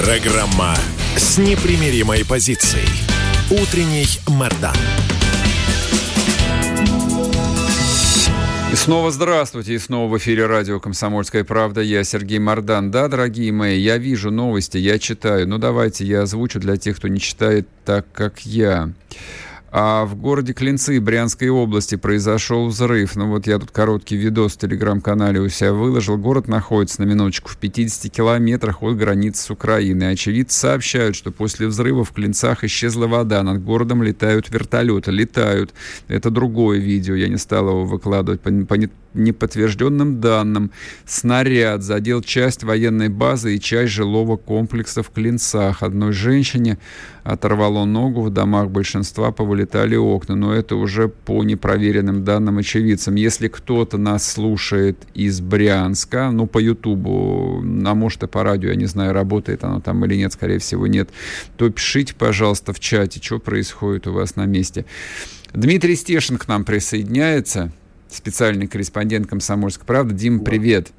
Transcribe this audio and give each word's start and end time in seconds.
Программа 0.00 0.76
с 1.16 1.38
непримиримой 1.38 2.24
позицией. 2.24 2.86
Утренний 3.50 4.06
Мордан. 4.28 4.76
И 8.72 8.76
снова 8.76 9.10
здравствуйте, 9.10 9.74
и 9.74 9.78
снова 9.78 10.08
в 10.08 10.16
эфире 10.18 10.46
радио 10.46 10.78
«Комсомольская 10.78 11.42
правда». 11.42 11.80
Я 11.80 12.04
Сергей 12.04 12.38
Мордан. 12.38 12.92
Да, 12.92 13.08
дорогие 13.08 13.50
мои, 13.50 13.80
я 13.80 13.98
вижу 13.98 14.30
новости, 14.30 14.76
я 14.78 15.00
читаю. 15.00 15.48
Ну, 15.48 15.58
давайте 15.58 16.04
я 16.04 16.22
озвучу 16.22 16.60
для 16.60 16.76
тех, 16.76 16.96
кто 16.96 17.08
не 17.08 17.18
читает 17.18 17.66
так, 17.84 18.06
как 18.12 18.46
я. 18.46 18.92
А 19.70 20.06
в 20.06 20.16
городе 20.16 20.54
Клинцы 20.54 20.98
Брянской 20.98 21.50
области 21.50 21.96
произошел 21.96 22.66
взрыв. 22.68 23.16
Ну 23.16 23.28
вот 23.28 23.46
я 23.46 23.58
тут 23.58 23.70
короткий 23.70 24.16
видос 24.16 24.54
в 24.54 24.58
телеграм-канале 24.58 25.40
у 25.40 25.48
себя 25.50 25.74
выложил. 25.74 26.16
Город 26.16 26.48
находится 26.48 27.02
на 27.02 27.06
минуточку 27.06 27.50
в 27.50 27.58
50 27.58 28.10
километрах 28.10 28.82
от 28.82 28.96
границы 28.96 29.42
с 29.42 29.50
Украиной. 29.50 30.12
Очевидцы 30.12 30.58
сообщают, 30.58 31.16
что 31.16 31.32
после 31.32 31.66
взрыва 31.66 32.02
в 32.04 32.12
Клинцах 32.12 32.64
исчезла 32.64 33.06
вода. 33.06 33.42
Над 33.42 33.62
городом 33.62 34.02
летают 34.02 34.48
вертолеты. 34.48 35.10
Летают. 35.10 35.74
Это 36.08 36.30
другое 36.30 36.78
видео. 36.78 37.14
Я 37.14 37.28
не 37.28 37.36
стал 37.36 37.68
его 37.68 37.84
выкладывать 37.84 38.40
по, 38.40 38.50
по 38.50 38.78
неподтвержденным 39.18 40.20
данным. 40.20 40.70
Снаряд 41.04 41.82
задел 41.82 42.22
часть 42.22 42.64
военной 42.64 43.08
базы 43.08 43.56
и 43.56 43.60
часть 43.60 43.92
жилого 43.92 44.36
комплекса 44.36 45.02
в 45.02 45.10
Клинцах. 45.10 45.82
Одной 45.82 46.12
женщине 46.12 46.78
оторвало 47.24 47.84
ногу, 47.84 48.22
в 48.22 48.30
домах 48.30 48.70
большинства 48.70 49.32
повылетали 49.32 49.96
окна, 49.96 50.34
но 50.34 50.54
это 50.54 50.76
уже 50.76 51.08
по 51.08 51.42
непроверенным 51.44 52.24
данным 52.24 52.58
очевидцам. 52.58 53.16
Если 53.16 53.48
кто-то 53.48 53.98
нас 53.98 54.30
слушает 54.30 54.98
из 55.14 55.40
Брянска, 55.40 56.30
ну, 56.30 56.46
по 56.46 56.58
Ютубу, 56.58 57.62
а 57.62 57.94
может 57.94 58.22
и 58.22 58.26
по 58.26 58.42
радио, 58.42 58.70
я 58.70 58.76
не 58.76 58.86
знаю, 58.86 59.12
работает 59.12 59.64
оно 59.64 59.80
там 59.80 60.04
или 60.04 60.16
нет, 60.16 60.32
скорее 60.32 60.58
всего, 60.58 60.86
нет, 60.86 61.10
то 61.56 61.68
пишите, 61.68 62.14
пожалуйста, 62.14 62.72
в 62.72 62.80
чате, 62.80 63.20
что 63.22 63.38
происходит 63.38 64.06
у 64.06 64.12
вас 64.12 64.36
на 64.36 64.46
месте. 64.46 64.86
Дмитрий 65.52 65.96
Стешин 65.96 66.38
к 66.38 66.48
нам 66.48 66.64
присоединяется, 66.64 67.72
специальный 68.10 68.66
корреспондент 68.66 69.26
«Комсомольской 69.26 69.86
правды». 69.86 70.14
Дим, 70.14 70.40
привет. 70.40 70.92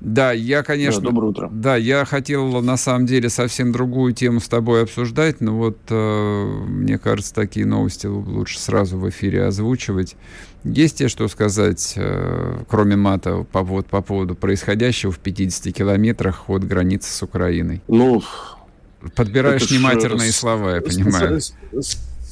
Да, 0.00 0.30
я, 0.32 0.62
конечно... 0.62 1.00
Да, 1.00 1.08
доброе 1.08 1.26
утро. 1.26 1.48
Да, 1.52 1.76
я 1.76 2.04
хотел, 2.04 2.62
на 2.62 2.76
самом 2.76 3.06
деле, 3.06 3.28
совсем 3.28 3.72
другую 3.72 4.12
тему 4.12 4.40
с 4.40 4.48
тобой 4.48 4.84
обсуждать, 4.84 5.40
но 5.40 5.56
вот, 5.56 5.78
э, 5.88 6.44
мне 6.68 6.98
кажется, 6.98 7.34
такие 7.34 7.66
новости 7.66 8.06
лучше 8.06 8.60
сразу 8.60 8.96
в 8.96 9.08
эфире 9.08 9.44
озвучивать. 9.44 10.14
Есть 10.62 10.98
тебе 10.98 11.08
что 11.08 11.26
сказать, 11.26 11.94
э, 11.96 12.58
кроме 12.68 12.94
мата, 12.94 13.44
по, 13.50 13.62
вот, 13.62 13.86
по 13.86 14.00
поводу 14.00 14.36
происходящего 14.36 15.10
в 15.10 15.18
50 15.18 15.74
километрах 15.74 16.48
от 16.48 16.64
границы 16.64 17.12
с 17.12 17.22
Украиной? 17.22 17.82
Ну... 17.88 18.22
Подбираешь 19.14 19.70
нематерные 19.70 20.32
слова, 20.32 20.74
я 20.74 20.80
понимаю 20.80 21.40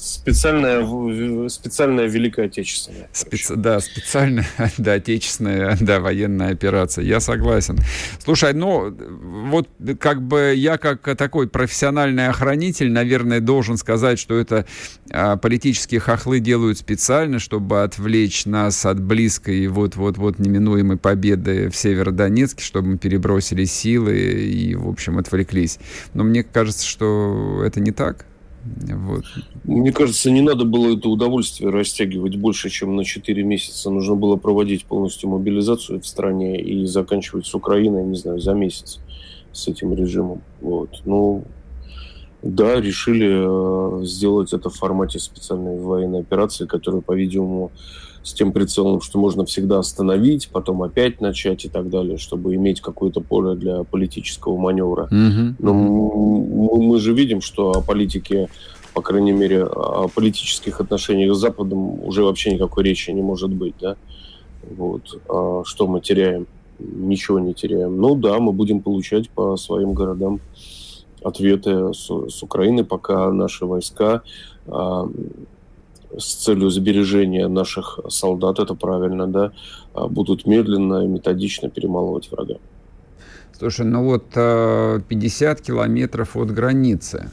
специальная, 0.06 1.48
специальная 1.48 2.06
Великая 2.06 2.46
Отечественная. 2.46 3.08
Специ... 3.12 3.54
Да, 3.56 3.80
специальная, 3.80 4.46
да, 4.78 4.94
отечественная, 4.94 5.76
да, 5.80 6.00
военная 6.00 6.52
операция. 6.52 7.04
Я 7.04 7.20
согласен. 7.20 7.78
Слушай, 8.22 8.54
ну, 8.54 8.90
вот 8.90 9.68
как 9.98 10.22
бы 10.22 10.54
я 10.56 10.78
как 10.78 11.16
такой 11.16 11.48
профессиональный 11.48 12.28
охранитель, 12.28 12.90
наверное, 12.90 13.40
должен 13.40 13.76
сказать, 13.76 14.18
что 14.18 14.38
это 14.38 14.66
а, 15.10 15.36
политические 15.36 16.00
хохлы 16.00 16.40
делают 16.40 16.78
специально, 16.78 17.38
чтобы 17.38 17.82
отвлечь 17.82 18.46
нас 18.46 18.86
от 18.86 19.00
близкой 19.00 19.66
вот-вот-вот 19.66 20.38
неминуемой 20.38 20.96
победы 20.96 21.68
в 21.70 21.76
Северодонецке, 21.76 22.62
чтобы 22.62 22.88
мы 22.90 22.98
перебросили 22.98 23.64
силы 23.64 24.16
и, 24.16 24.74
в 24.74 24.88
общем, 24.88 25.18
отвлеклись. 25.18 25.78
Но 26.14 26.24
мне 26.24 26.42
кажется, 26.42 26.86
что 26.86 27.62
это 27.64 27.80
не 27.80 27.92
так. 27.92 28.26
Вот. 28.88 29.24
Мне 29.64 29.92
кажется, 29.92 30.30
не 30.30 30.42
надо 30.42 30.64
было 30.64 30.96
это 30.96 31.08
удовольствие 31.08 31.70
растягивать 31.70 32.36
больше, 32.36 32.68
чем 32.70 32.96
на 32.96 33.04
4 33.04 33.42
месяца. 33.42 33.90
Нужно 33.90 34.16
было 34.16 34.36
проводить 34.36 34.84
полностью 34.84 35.30
мобилизацию 35.30 36.00
в 36.00 36.06
стране 36.06 36.60
и 36.60 36.86
заканчивать 36.86 37.46
с 37.46 37.54
Украиной, 37.54 38.04
не 38.04 38.16
знаю, 38.16 38.38
за 38.38 38.52
месяц 38.52 39.00
с 39.52 39.68
этим 39.68 39.94
режимом. 39.94 40.42
Вот. 40.60 40.90
Ну, 41.04 41.44
да, 42.42 42.80
решили 42.80 44.00
э, 44.00 44.04
сделать 44.04 44.52
это 44.52 44.70
в 44.70 44.74
формате 44.74 45.18
специальной 45.18 45.78
военной 45.78 46.20
операции, 46.20 46.66
которая, 46.66 47.00
по-видимому, 47.00 47.72
с 48.26 48.32
тем 48.32 48.50
прицелом, 48.50 49.00
что 49.00 49.20
можно 49.20 49.44
всегда 49.44 49.78
остановить, 49.78 50.48
потом 50.48 50.82
опять 50.82 51.20
начать 51.20 51.64
и 51.64 51.68
так 51.68 51.88
далее, 51.88 52.18
чтобы 52.18 52.56
иметь 52.56 52.80
какое-то 52.80 53.20
поле 53.20 53.54
для 53.54 53.84
политического 53.84 54.56
маневра. 54.56 55.06
Но 55.60 55.72
мы, 55.72 56.82
мы 56.82 56.98
же 56.98 57.14
видим, 57.14 57.40
что 57.40 57.70
о 57.70 57.80
политике, 57.80 58.48
по 58.94 59.00
крайней 59.00 59.30
мере, 59.30 59.62
о 59.62 60.08
политических 60.08 60.80
отношениях 60.80 61.36
с 61.36 61.38
Западом 61.38 62.02
уже 62.04 62.24
вообще 62.24 62.52
никакой 62.52 62.82
речи 62.82 63.12
не 63.12 63.22
может 63.22 63.52
быть, 63.52 63.76
да? 63.80 63.94
Вот. 64.76 65.20
А 65.28 65.62
что 65.64 65.86
мы 65.86 66.00
теряем? 66.00 66.48
Ничего 66.80 67.38
не 67.38 67.54
теряем. 67.54 67.96
Ну 68.00 68.16
да, 68.16 68.40
мы 68.40 68.50
будем 68.50 68.80
получать 68.80 69.30
по 69.30 69.56
своим 69.56 69.94
городам 69.94 70.40
ответы 71.22 71.94
с, 71.94 72.10
с 72.10 72.42
Украины, 72.42 72.84
пока 72.84 73.30
наши 73.30 73.66
войска 73.66 74.22
а, 74.66 75.08
с 76.18 76.34
целью 76.34 76.70
сбережения 76.70 77.48
наших 77.48 78.00
солдат, 78.08 78.58
это 78.58 78.74
правильно, 78.74 79.26
да, 79.26 79.52
а, 79.94 80.08
будут 80.08 80.46
медленно 80.46 81.04
и 81.04 81.06
методично 81.06 81.68
перемалывать 81.68 82.30
врага. 82.30 82.56
Слушай, 83.58 83.86
ну 83.86 84.04
вот 84.04 84.24
50 84.30 84.36
а, 84.36 85.62
километров 85.62 86.36
от 86.36 86.50
границы. 86.50 87.30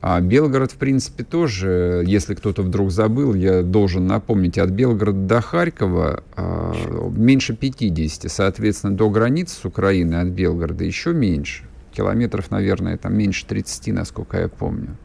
А 0.00 0.20
Белгород, 0.20 0.72
в 0.72 0.76
принципе, 0.76 1.24
тоже, 1.24 2.04
если 2.06 2.34
кто-то 2.34 2.62
вдруг 2.62 2.92
забыл, 2.92 3.34
я 3.34 3.62
должен 3.62 4.06
напомнить, 4.06 4.56
от 4.56 4.70
Белгорода 4.70 5.18
до 5.18 5.40
Харькова 5.40 6.22
а, 6.36 6.72
меньше 7.10 7.56
50, 7.56 8.30
соответственно, 8.30 8.96
до 8.96 9.10
границы 9.10 9.56
с 9.56 9.64
Украиной 9.64 10.22
от 10.22 10.28
Белгорода 10.28 10.84
еще 10.84 11.12
меньше. 11.12 11.64
Километров, 11.92 12.50
наверное, 12.52 12.96
там 12.96 13.16
меньше 13.16 13.44
30, 13.46 13.88
насколько 13.88 14.38
я 14.38 14.48
помню. 14.48 14.96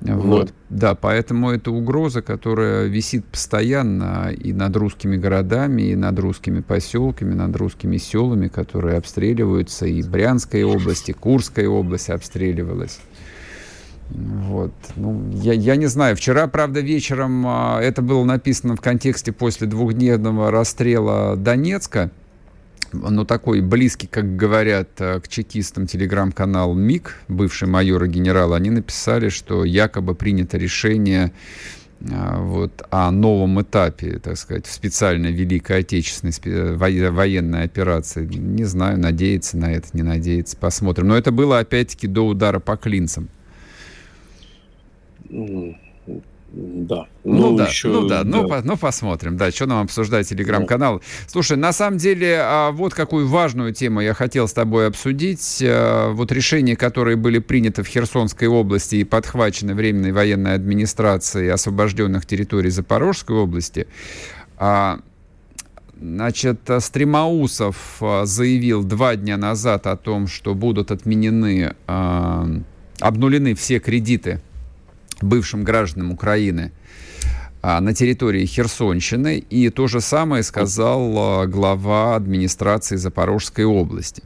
Вот. 0.00 0.52
Да, 0.70 0.94
поэтому 0.94 1.50
это 1.50 1.72
угроза, 1.72 2.22
которая 2.22 2.86
висит 2.86 3.24
постоянно 3.24 4.30
и 4.30 4.52
над 4.52 4.76
русскими 4.76 5.16
городами, 5.16 5.82
и 5.82 5.96
над 5.96 6.18
русскими 6.18 6.60
поселками, 6.60 7.34
над 7.34 7.56
русскими 7.56 7.96
селами, 7.96 8.48
которые 8.48 8.98
обстреливаются, 8.98 9.86
и 9.86 10.02
Брянская 10.02 10.64
область, 10.64 11.08
и 11.08 11.12
Курская 11.12 11.68
область 11.68 12.10
обстреливалась. 12.10 13.00
Вот. 14.10 14.72
Ну, 14.96 15.30
я, 15.32 15.52
я 15.52 15.76
не 15.76 15.86
знаю. 15.86 16.16
Вчера, 16.16 16.46
правда, 16.46 16.80
вечером 16.80 17.44
а, 17.46 17.80
это 17.80 18.00
было 18.00 18.24
написано 18.24 18.76
в 18.76 18.80
контексте 18.80 19.32
после 19.32 19.66
двухдневного 19.66 20.50
расстрела 20.50 21.36
Донецка 21.36 22.10
ну, 22.92 23.24
такой 23.24 23.60
близкий, 23.60 24.06
как 24.06 24.36
говорят, 24.36 24.88
э, 24.98 25.20
к 25.20 25.28
чекистам 25.28 25.86
телеграм-канал 25.86 26.74
МИГ, 26.74 27.14
бывший 27.28 27.68
майор 27.68 28.04
и 28.04 28.08
генерал, 28.08 28.54
они 28.54 28.70
написали, 28.70 29.28
что 29.28 29.64
якобы 29.64 30.14
принято 30.14 30.58
решение 30.58 31.32
э, 32.00 32.06
вот, 32.38 32.82
о 32.90 33.10
новом 33.10 33.60
этапе, 33.62 34.18
так 34.18 34.36
сказать, 34.36 34.66
в 34.66 34.72
специальной 34.72 35.32
Великой 35.32 35.80
Отечественной 35.80 36.76
военной 37.10 37.64
операции. 37.64 38.26
Не 38.26 38.64
знаю, 38.64 38.98
надеяться 38.98 39.56
на 39.56 39.72
это, 39.72 39.88
не 39.92 40.02
надеяться, 40.02 40.56
посмотрим. 40.56 41.08
Но 41.08 41.16
это 41.16 41.32
было, 41.32 41.58
опять-таки, 41.58 42.06
до 42.06 42.26
удара 42.26 42.58
по 42.60 42.76
клинцам. 42.76 43.28
Да. 46.50 47.06
Ну, 47.24 47.50
ну 47.50 47.56
да, 47.56 47.66
еще, 47.66 47.88
ну 47.88 48.06
да, 48.06 48.24
ну, 48.24 48.48
да. 48.48 48.56
Ну, 48.56 48.62
ну 48.64 48.76
посмотрим, 48.78 49.36
да, 49.36 49.50
что 49.50 49.66
нам 49.66 49.84
обсуждать 49.84 50.28
телеграм-канал. 50.28 50.98
Да. 50.98 51.04
Слушай, 51.26 51.58
на 51.58 51.72
самом 51.72 51.98
деле, 51.98 52.38
а, 52.40 52.70
вот 52.70 52.94
какую 52.94 53.28
важную 53.28 53.74
тему 53.74 54.00
я 54.00 54.14
хотел 54.14 54.48
с 54.48 54.54
тобой 54.54 54.86
обсудить. 54.86 55.62
А, 55.62 56.10
вот 56.12 56.32
решения, 56.32 56.74
которые 56.74 57.16
были 57.16 57.38
приняты 57.38 57.82
в 57.82 57.86
Херсонской 57.86 58.48
области 58.48 58.96
и 58.96 59.04
подхвачены 59.04 59.74
Временной 59.74 60.12
военной 60.12 60.54
администрацией 60.54 61.50
освобожденных 61.50 62.24
территорий 62.24 62.70
Запорожской 62.70 63.36
области, 63.36 63.86
а, 64.56 65.00
Значит, 66.00 66.60
Стремоусов 66.78 68.00
заявил 68.22 68.84
два 68.84 69.16
дня 69.16 69.36
назад 69.36 69.88
о 69.88 69.96
том, 69.96 70.28
что 70.28 70.54
будут 70.54 70.92
отменены, 70.92 71.74
обнулены 73.00 73.56
все 73.56 73.80
кредиты 73.80 74.40
бывшим 75.20 75.64
гражданам 75.64 76.12
Украины 76.12 76.72
на 77.62 77.92
территории 77.92 78.46
Херсонщины. 78.46 79.38
И 79.38 79.68
то 79.70 79.88
же 79.88 80.00
самое 80.00 80.42
сказал 80.42 81.46
глава 81.48 82.16
администрации 82.16 82.96
Запорожской 82.96 83.64
области. 83.64 84.22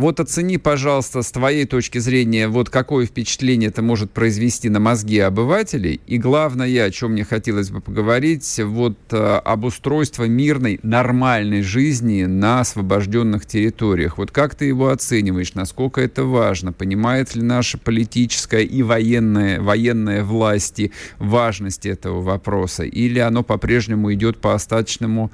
Вот 0.00 0.18
оцени, 0.18 0.56
пожалуйста, 0.56 1.20
с 1.20 1.30
твоей 1.30 1.66
точки 1.66 1.98
зрения, 1.98 2.48
вот 2.48 2.70
какое 2.70 3.04
впечатление 3.04 3.68
это 3.68 3.82
может 3.82 4.10
произвести 4.10 4.70
на 4.70 4.80
мозги 4.80 5.18
обывателей. 5.18 6.00
И 6.06 6.16
главное, 6.16 6.86
о 6.86 6.90
чем 6.90 7.12
мне 7.12 7.22
хотелось 7.22 7.68
бы 7.68 7.82
поговорить, 7.82 8.58
вот 8.64 8.96
э, 9.10 9.16
об 9.16 9.64
устройстве 9.64 10.26
мирной, 10.26 10.80
нормальной 10.82 11.60
жизни 11.60 12.24
на 12.24 12.60
освобожденных 12.60 13.44
территориях. 13.44 14.16
Вот 14.16 14.30
как 14.30 14.54
ты 14.54 14.64
его 14.64 14.88
оцениваешь, 14.88 15.52
насколько 15.52 16.00
это 16.00 16.24
важно? 16.24 16.72
Понимает 16.72 17.34
ли 17.34 17.42
наша 17.42 17.76
политическая 17.76 18.62
и 18.62 18.82
военная, 18.82 19.60
военная 19.60 20.24
власти 20.24 20.92
важность 21.18 21.84
этого 21.84 22.22
вопроса? 22.22 22.84
Или 22.84 23.18
оно 23.18 23.42
по-прежнему 23.42 24.14
идет 24.14 24.38
по 24.38 24.54
остаточному 24.54 25.30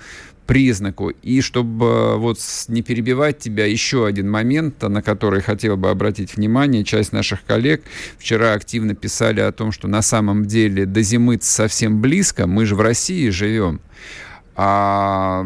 признаку. 0.46 1.10
И 1.10 1.40
чтобы 1.40 1.86
э, 1.86 2.16
вот 2.16 2.38
не 2.68 2.82
перебивать 2.82 3.38
тебя, 3.38 3.66
еще 3.66 4.06
один 4.06 4.30
момент, 4.30 4.80
на 4.82 5.02
который 5.02 5.42
хотел 5.42 5.76
бы 5.76 5.90
обратить 5.90 6.36
внимание. 6.36 6.84
Часть 6.84 7.12
наших 7.12 7.44
коллег 7.44 7.82
вчера 8.18 8.54
активно 8.54 8.94
писали 8.94 9.40
о 9.40 9.52
том, 9.52 9.72
что 9.72 9.88
на 9.88 10.02
самом 10.02 10.46
деле 10.46 10.86
до 10.86 11.02
зимы 11.02 11.38
совсем 11.40 12.00
близко. 12.00 12.46
Мы 12.46 12.64
же 12.64 12.76
в 12.76 12.80
России 12.80 13.28
живем. 13.28 13.80
А, 14.58 15.44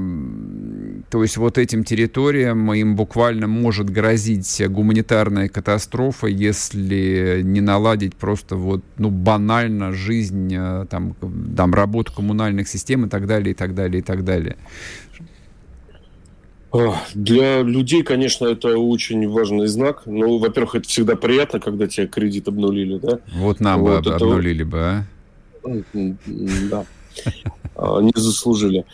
то 1.08 1.22
есть 1.22 1.36
вот 1.36 1.58
этим 1.58 1.84
территориям 1.84 2.72
им 2.72 2.96
буквально 2.96 3.46
может 3.46 3.90
грозить 3.90 4.62
гуманитарная 4.68 5.48
катастрофа, 5.48 6.26
если 6.26 7.40
не 7.42 7.60
наладить 7.60 8.14
просто 8.14 8.56
вот, 8.56 8.82
ну, 8.98 9.10
банально 9.10 9.92
жизнь, 9.92 10.52
э, 10.54 10.86
там, 10.90 11.14
там, 11.56 11.74
работу 11.74 12.12
коммунальных 12.12 12.68
систем 12.68 13.06
и 13.06 13.08
так 13.08 13.26
далее, 13.26 13.52
и 13.52 13.54
так 13.54 13.74
далее, 13.74 14.00
и 14.00 14.02
так 14.02 14.24
далее. 14.24 14.56
Для 17.14 17.62
людей, 17.62 18.02
конечно, 18.02 18.46
это 18.46 18.78
очень 18.78 19.28
важный 19.28 19.66
знак. 19.66 20.02
Ну, 20.06 20.38
во-первых, 20.38 20.76
это 20.76 20.88
всегда 20.88 21.16
приятно, 21.16 21.58
когда 21.58 21.88
тебе 21.88 22.06
кредит 22.06 22.46
обнулили, 22.46 22.98
да? 22.98 23.18
Вот 23.34 23.58
нам 23.58 23.80
вот 23.80 24.04
бы 24.04 24.10
это... 24.10 24.24
обнулили 24.24 24.62
бы, 24.62 24.78
а? 24.78 25.04
Да. 26.70 26.84
А, 27.76 28.00
не 28.00 28.12
заслужили. 28.14 28.84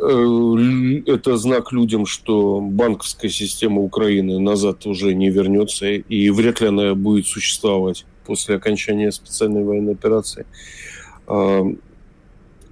Э, 0.00 1.02
это 1.06 1.36
знак 1.36 1.72
людям, 1.72 2.06
что 2.06 2.60
банковская 2.60 3.28
система 3.28 3.80
Украины 3.80 4.38
назад 4.38 4.86
уже 4.86 5.14
не 5.14 5.30
вернется, 5.30 5.86
и 5.86 6.30
вряд 6.30 6.60
ли 6.60 6.68
она 6.68 6.94
будет 6.94 7.26
существовать 7.26 8.04
после 8.26 8.56
окончания 8.56 9.12
специальной 9.12 9.64
военной 9.64 9.92
операции. 9.92 10.46
Э, 11.28 11.64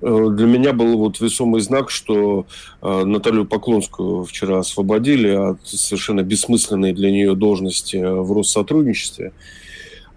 для 0.01 0.47
меня 0.47 0.73
был 0.73 0.99
вот 0.99 1.21
весомый 1.21 1.61
знак, 1.61 1.91
что 1.91 2.47
э, 2.81 3.05
Наталью 3.05 3.47
Поклонскую 3.47 4.25
вчера 4.25 4.59
освободили 4.59 5.29
от 5.29 5.65
совершенно 5.65 6.23
бессмысленной 6.23 6.93
для 6.93 7.13
нее 7.13 7.37
должности 7.37 7.97
в 7.97 8.37
Россотрудничестве. 8.37 9.33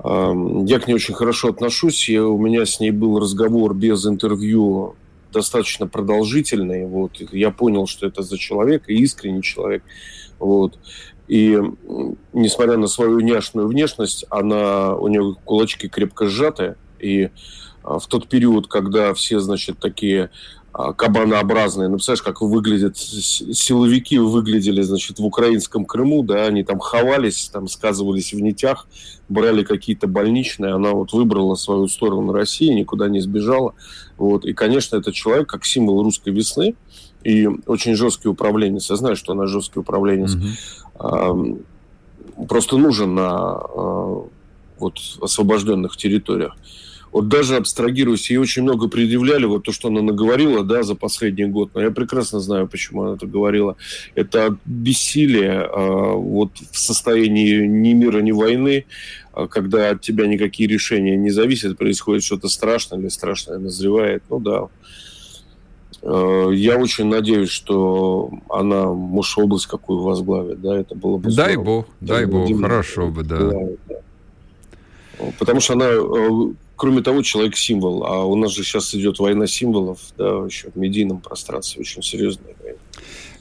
Я 0.03 0.79
к 0.79 0.87
ней 0.87 0.93
очень 0.93 1.15
хорошо 1.15 1.49
отношусь. 1.49 2.09
Я, 2.09 2.27
у 2.27 2.37
меня 2.37 2.65
с 2.65 2.79
ней 2.79 2.91
был 2.91 3.17
разговор 3.17 3.73
без 3.73 4.05
интервью 4.05 4.95
достаточно 5.35 5.87
продолжительный. 5.87 6.85
Вот. 6.85 7.19
Я 7.31 7.51
понял, 7.51 7.87
что 7.87 8.07
это 8.07 8.23
за 8.23 8.37
человек, 8.37 8.83
и 8.87 8.95
искренний 8.95 9.43
человек. 9.43 9.83
Вот. 10.39 10.79
И 11.27 11.59
несмотря 12.33 12.77
на 12.77 12.87
свою 12.87 13.19
няшную 13.19 13.67
внешность, 13.67 14.25
она, 14.29 14.95
у 14.95 15.07
нее 15.07 15.35
кулачки 15.43 15.89
крепко 15.89 16.27
сжатые. 16.27 16.75
И 16.99 17.29
а, 17.83 17.99
в 17.99 18.07
тот 18.07 18.29
период, 18.29 18.67
когда 18.67 19.13
все, 19.13 19.39
значит, 19.39 19.77
такие 19.79 20.29
кабанообразные. 20.75 21.87
Ну, 21.87 21.95
представляешь, 21.95 22.21
как 22.21 22.41
выглядят 22.41 22.97
силовики 22.97 24.17
выглядели, 24.17 24.81
значит, 24.81 25.19
в 25.19 25.25
украинском 25.25 25.85
Крыму, 25.85 26.21
да, 26.21 26.45
они 26.45 26.63
там 26.63 26.79
ховались, 26.79 27.49
там 27.51 27.69
сказывались 27.69 28.33
в 28.33 28.41
нитях, 28.41 28.87
брали 29.29 29.63
какие-то 29.63 30.07
больничные, 30.07 30.73
она 30.73 30.91
вот 30.91 31.13
выбрала 31.13 31.55
свою 31.55 31.87
сторону 31.87 32.33
России, 32.33 32.73
никуда 32.73 33.07
не 33.07 33.21
сбежала, 33.21 33.73
вот, 34.17 34.43
и, 34.45 34.53
конечно, 34.53 34.97
этот 34.97 35.13
человек 35.13 35.47
как 35.47 35.65
символ 35.65 36.03
русской 36.03 36.33
весны 36.33 36.75
и 37.23 37.47
очень 37.65 37.95
жесткий 37.95 38.27
управленец, 38.27 38.89
я 38.89 38.97
знаю, 38.97 39.15
что 39.15 39.31
она 39.31 39.47
жесткий 39.47 39.79
управленец, 39.79 40.35
mm-hmm. 40.35 41.57
а, 42.39 42.45
просто 42.47 42.77
нужен 42.77 43.15
на 43.15 43.29
а, 43.29 44.25
вот 44.77 44.99
освобожденных 45.21 45.95
территориях 45.95 46.57
вот 47.15 47.29
даже 47.29 47.55
абстрагируясь, 47.55 48.29
ей 48.29 48.35
очень 48.35 48.63
много 48.63 48.89
предъявляли, 48.89 49.45
вот 49.45 49.63
то, 49.63 49.71
что 49.71 49.87
она 49.87 50.01
наговорила, 50.01 50.65
да, 50.65 50.83
за 50.83 50.95
последний 50.95 51.45
год, 51.45 51.69
но 51.73 51.79
я 51.79 51.89
прекрасно 51.89 52.41
знаю, 52.41 52.67
почему 52.67 53.03
она 53.03 53.15
это 53.15 53.25
говорила. 53.25 53.77
Это 54.15 54.57
бессилие 54.65 55.61
э, 55.63 56.11
вот 56.13 56.49
в 56.71 56.77
состоянии 56.77 57.65
ни 57.67 57.93
мира, 57.93 58.19
ни 58.19 58.33
войны, 58.33 58.85
э, 59.33 59.47
когда 59.49 59.91
от 59.91 60.01
тебя 60.01 60.27
никакие 60.27 60.67
решения 60.67 61.15
не 61.15 61.29
зависят, 61.29 61.77
происходит 61.77 62.21
что-то 62.21 62.49
страшное 62.49 62.99
или 62.99 63.07
страшное 63.07 63.59
назревает, 63.59 64.21
ну 64.29 64.41
да. 64.41 64.67
Э, 66.01 66.49
я 66.53 66.75
очень 66.75 67.05
надеюсь, 67.05 67.49
что 67.49 68.29
она, 68.49 68.87
может, 68.87 69.37
область 69.37 69.67
какую 69.67 70.01
возглавит, 70.01 70.59
да, 70.59 70.77
это 70.77 70.95
было 70.95 71.15
бы 71.15 71.31
Дай 71.31 71.53
здорово. 71.53 71.63
бог, 71.63 71.87
дай 72.01 72.25
бог, 72.25 72.59
хорошо 72.59 73.07
бы, 73.07 73.23
да. 73.23 73.37
да, 73.37 73.59
да. 73.87 73.95
Потому 75.39 75.61
что 75.61 75.75
она 75.75 75.91
кроме 76.75 77.01
того, 77.01 77.21
человек-символ. 77.21 78.05
А 78.05 78.25
у 78.25 78.35
нас 78.35 78.51
же 78.51 78.63
сейчас 78.63 78.93
идет 78.95 79.19
война 79.19 79.47
символов, 79.47 79.99
да, 80.17 80.45
еще 80.45 80.69
в 80.71 80.75
медийном 80.75 81.21
пространстве, 81.21 81.81
очень 81.81 82.01
серьезная 82.03 82.53
война. 82.61 82.77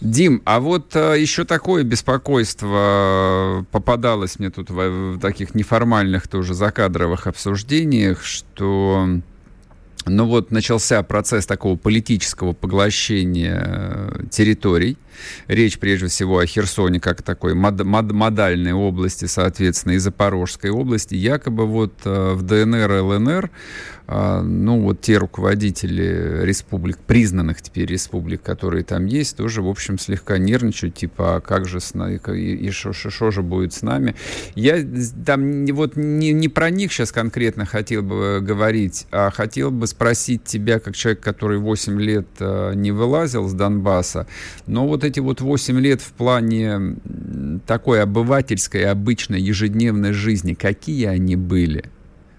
Дим, 0.01 0.43
а 0.45 0.61
вот 0.61 0.95
а, 0.97 1.15
еще 1.15 1.45
такое 1.45 1.83
беспокойство 1.83 3.65
попадалось 3.71 4.39
мне 4.39 4.51
тут 4.51 4.69
в, 4.69 5.15
в 5.15 5.21
таких 5.21 5.55
неформальных 5.55 6.29
тоже 6.29 6.53
закадровых 6.53 7.27
обсуждениях, 7.27 8.23
что 8.23 9.09
ну 10.07 10.27
вот 10.27 10.51
начался 10.51 11.03
процесс 11.03 11.47
такого 11.47 11.77
политического 11.77 12.53
поглощения 12.53 13.63
э, 13.65 14.25
территорий. 14.31 14.99
Речь 15.49 15.79
прежде 15.79 16.09
всего 16.09 16.39
о 16.39 16.47
Херсоне 16.47 17.01
как 17.01 17.23
такой 17.23 17.55
мод, 17.55 17.83
мод, 17.85 18.13
модальной 18.13 18.73
области, 18.73 19.27
соответственно, 19.27 19.93
и 19.93 19.99
Запорожской 19.99 20.71
области. 20.71 21.15
Якобы 21.15 21.67
вот 21.67 21.95
э, 22.05 22.33
в 22.35 22.43
ДНР 22.43 22.93
и 22.93 23.01
ЛНР 23.01 23.51
а, 24.07 24.43
ну, 24.43 24.83
вот 24.83 25.01
те 25.01 25.17
руководители 25.17 26.43
республик, 26.43 26.99
признанных 26.99 27.63
теперь 27.63 27.87
республик, 27.87 28.43
которые 28.43 28.85
там 28.85 29.07
есть, 29.07 29.37
тоже, 29.37 29.63
в 29.63 29.69
общем, 29.69 29.99
слегка 29.99 30.37
нервничают, 30.37 30.95
типа, 30.95 31.37
а 31.37 31.41
как 31.41 31.67
же 31.67 31.81
с 31.81 31.95
нами, 31.95 32.21
и 32.37 32.71
что 32.71 33.31
же 33.31 33.43
будет 33.43 33.73
с 33.73 33.81
нами. 33.81 34.15
Я 34.55 34.85
там 35.25 35.65
вот 35.67 35.97
не, 35.97 36.33
не 36.33 36.49
про 36.51 36.69
них 36.69 36.93
сейчас 36.93 37.13
конкретно 37.13 37.65
хотел 37.65 38.03
бы 38.03 38.41
говорить, 38.43 39.07
а 39.11 39.31
хотел 39.31 39.71
бы 39.71 39.87
спросить 39.87 40.45
тебя, 40.45 40.81
как 40.81 40.95
человек, 40.95 41.21
который 41.21 41.57
8 41.59 41.99
лет 41.99 42.27
а, 42.41 42.73
не 42.73 42.93
вылазил 42.93 43.49
с 43.49 43.55
Донбасса, 43.55 44.27
но 44.67 44.87
вот 44.87 45.03
эти 45.05 45.14
вот 45.21 45.41
8 45.41 45.79
лет 45.81 46.01
в 46.01 46.13
плане 46.13 46.97
такой 47.67 48.03
обывательской, 48.03 48.85
обычной, 48.87 49.41
ежедневной 49.41 50.13
жизни, 50.13 50.55
какие 50.55 51.07
они 51.07 51.37
были? 51.37 51.85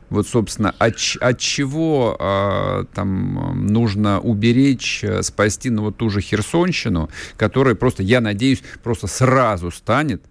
Вот, 0.09 0.27
собственно, 0.27 0.73
от, 0.77 0.95
от 1.19 1.39
чего 1.39 2.15
э, 2.19 2.85
там 2.93 3.67
нужно 3.67 4.19
уберечь, 4.19 5.03
э, 5.03 5.23
спасти, 5.23 5.69
ну, 5.69 5.83
вот 5.83 5.97
ту 5.97 6.09
же 6.09 6.21
Херсонщину, 6.21 7.09
которая 7.37 7.73
просто, 7.75 8.03
я 8.03 8.21
надеюсь, 8.21 8.63
просто 8.83 9.07
сразу 9.07 9.71
станет 9.71 10.23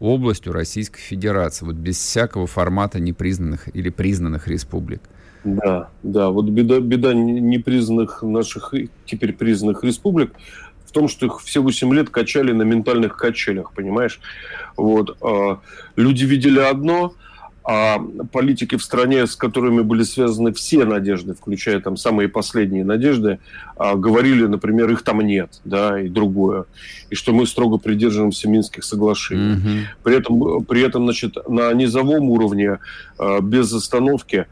областью 0.00 0.52
Российской 0.52 1.00
Федерации, 1.00 1.64
вот 1.64 1.76
без 1.76 1.96
всякого 1.96 2.46
формата 2.46 2.98
непризнанных 2.98 3.74
или 3.74 3.90
признанных 3.90 4.48
республик. 4.48 5.02
Да, 5.44 5.88
да, 6.02 6.30
вот 6.30 6.46
беда, 6.50 6.80
беда 6.80 7.14
непризнанных 7.14 8.22
наших, 8.22 8.74
теперь 9.06 9.32
признанных 9.32 9.84
республик 9.84 10.32
в 10.90 10.92
том, 10.92 11.08
что 11.08 11.26
их 11.26 11.40
все 11.40 11.62
8 11.62 11.94
лет 11.94 12.10
качали 12.10 12.50
на 12.50 12.62
ментальных 12.62 13.16
качелях, 13.16 13.72
понимаешь? 13.72 14.20
Вот. 14.76 15.16
А 15.22 15.60
люди 15.94 16.24
видели 16.24 16.58
одно, 16.58 17.14
а 17.62 18.00
политики 18.32 18.76
в 18.76 18.82
стране, 18.82 19.24
с 19.24 19.36
которыми 19.36 19.82
были 19.82 20.02
связаны 20.02 20.52
все 20.52 20.84
надежды, 20.84 21.34
включая 21.34 21.78
там 21.78 21.96
самые 21.96 22.28
последние 22.28 22.84
надежды, 22.84 23.38
а, 23.76 23.94
говорили, 23.94 24.46
например, 24.46 24.90
их 24.90 25.02
там 25.02 25.20
нет, 25.20 25.60
да, 25.64 26.00
и 26.00 26.08
другое, 26.08 26.64
и 27.10 27.14
что 27.14 27.32
мы 27.32 27.46
строго 27.46 27.76
придерживаемся 27.76 28.48
Минских 28.48 28.82
соглашений. 28.82 29.54
Mm-hmm. 29.54 29.82
При 30.02 30.16
этом, 30.16 30.64
при 30.64 30.82
этом, 30.82 31.04
значит, 31.04 31.36
на 31.48 31.72
низовом 31.72 32.30
уровне 32.30 32.78
а, 33.18 33.40
без 33.40 33.72
остановки 33.72 34.46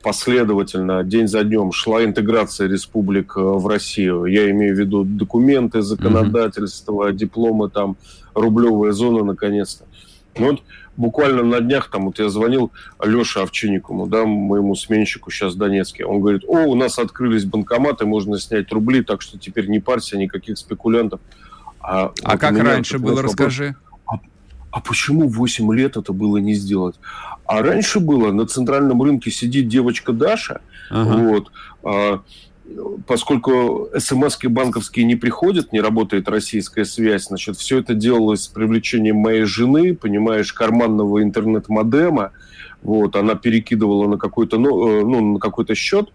последовательно, 0.00 1.04
день 1.04 1.28
за 1.28 1.44
днем 1.44 1.72
шла 1.72 2.04
интеграция 2.04 2.68
республик 2.68 3.36
в 3.36 3.66
Россию. 3.66 4.24
Я 4.24 4.50
имею 4.50 4.74
в 4.74 4.78
виду 4.78 5.04
документы, 5.04 5.82
законодательство, 5.82 7.08
mm-hmm. 7.08 7.14
дипломы, 7.14 7.68
там, 7.68 7.96
рублевая 8.34 8.92
зона, 8.92 9.24
наконец-то. 9.24 9.84
Ну, 10.38 10.52
вот 10.52 10.62
буквально 10.96 11.42
на 11.42 11.60
днях 11.60 11.90
там 11.90 12.06
вот 12.06 12.18
я 12.18 12.28
звонил 12.28 12.72
Леше 13.02 13.40
Овчинникову, 13.40 14.06
да, 14.06 14.24
моему 14.24 14.74
сменщику 14.74 15.30
сейчас 15.30 15.54
в 15.54 15.58
Донецке. 15.58 16.04
Он 16.04 16.20
говорит, 16.20 16.44
о, 16.46 16.66
у 16.66 16.74
нас 16.74 16.98
открылись 16.98 17.44
банкоматы, 17.44 18.06
можно 18.06 18.38
снять 18.38 18.72
рубли, 18.72 19.02
так 19.02 19.22
что 19.22 19.38
теперь 19.38 19.68
не 19.68 19.80
парься, 19.80 20.16
никаких 20.16 20.58
спекулянтов. 20.58 21.20
А, 21.80 22.12
а 22.22 22.32
вот 22.32 22.40
как 22.40 22.58
раньше 22.58 22.98
было, 22.98 23.16
вопрос, 23.16 23.32
расскажи. 23.32 23.76
А, 24.74 24.80
почему 24.80 25.28
8 25.28 25.72
лет 25.72 25.96
это 25.96 26.12
было 26.12 26.38
не 26.38 26.54
сделать? 26.54 26.96
А 27.46 27.62
раньше 27.62 28.00
было, 28.00 28.32
на 28.32 28.44
центральном 28.44 29.00
рынке 29.02 29.30
сидит 29.30 29.68
девочка 29.68 30.12
Даша, 30.12 30.62
ага. 30.90 31.16
вот, 31.16 31.52
а, 31.84 32.22
поскольку 33.06 33.88
смс 33.96 34.36
банковские 34.42 35.04
не 35.04 35.14
приходят, 35.14 35.72
не 35.72 35.80
работает 35.80 36.28
российская 36.28 36.84
связь, 36.84 37.26
значит, 37.26 37.56
все 37.56 37.78
это 37.78 37.94
делалось 37.94 38.42
с 38.42 38.48
привлечением 38.48 39.18
моей 39.18 39.44
жены, 39.44 39.94
понимаешь, 39.94 40.52
карманного 40.52 41.22
интернет-модема, 41.22 42.32
вот, 42.82 43.14
она 43.14 43.36
перекидывала 43.36 44.08
на 44.08 44.18
какой-то, 44.18 44.58
ну, 44.58 44.88
э, 44.88 45.04
ну, 45.04 45.34
на 45.34 45.38
какой-то 45.38 45.76
счет 45.76 46.12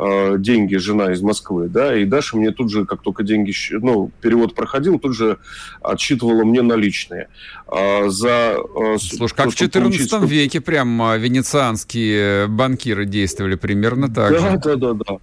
э, 0.00 0.36
деньги, 0.38 0.76
жена 0.76 1.12
из 1.12 1.20
Москвы, 1.20 1.68
да, 1.68 1.96
и 1.96 2.04
Даша 2.04 2.36
мне 2.36 2.50
тут 2.50 2.70
же, 2.70 2.86
как 2.86 3.02
только 3.02 3.22
деньги, 3.22 3.52
ну, 3.70 4.10
перевод 4.20 4.54
проходил, 4.54 4.98
тут 4.98 5.14
же 5.14 5.38
отсчитывала 5.82 6.44
мне 6.44 6.62
наличные. 6.62 7.28
А 7.66 8.08
за, 8.08 8.56
э, 8.56 8.96
Слушай, 8.98 9.34
как 9.34 9.50
в 9.50 9.54
14 9.54 10.10
получить... 10.10 10.30
веке 10.30 10.60
прям 10.60 11.00
а, 11.02 11.16
венецианские 11.16 12.48
банкиры 12.48 13.04
действовали 13.04 13.56
примерно 13.56 14.08
так 14.08 14.32
да, 14.32 14.38
же. 14.38 14.60
Да, 14.62 14.76
да, 14.76 14.94
да. 14.94 15.18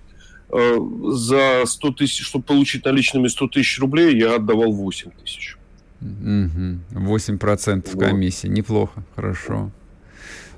Э, 0.49 0.77
за 1.11 1.63
100 1.65 1.91
тысяч, 1.91 2.25
чтобы 2.25 2.45
получить 2.45 2.85
наличными 2.85 3.27
100 3.27 3.47
тысяч 3.47 3.79
рублей, 3.79 4.17
я 4.17 4.35
отдавал 4.35 4.71
8 4.71 5.11
тысяч. 5.23 5.57
Угу. 6.01 6.79
8% 6.91 7.89
вот. 7.93 8.03
комиссии. 8.03 8.47
Неплохо, 8.47 9.03
хорошо. 9.15 9.71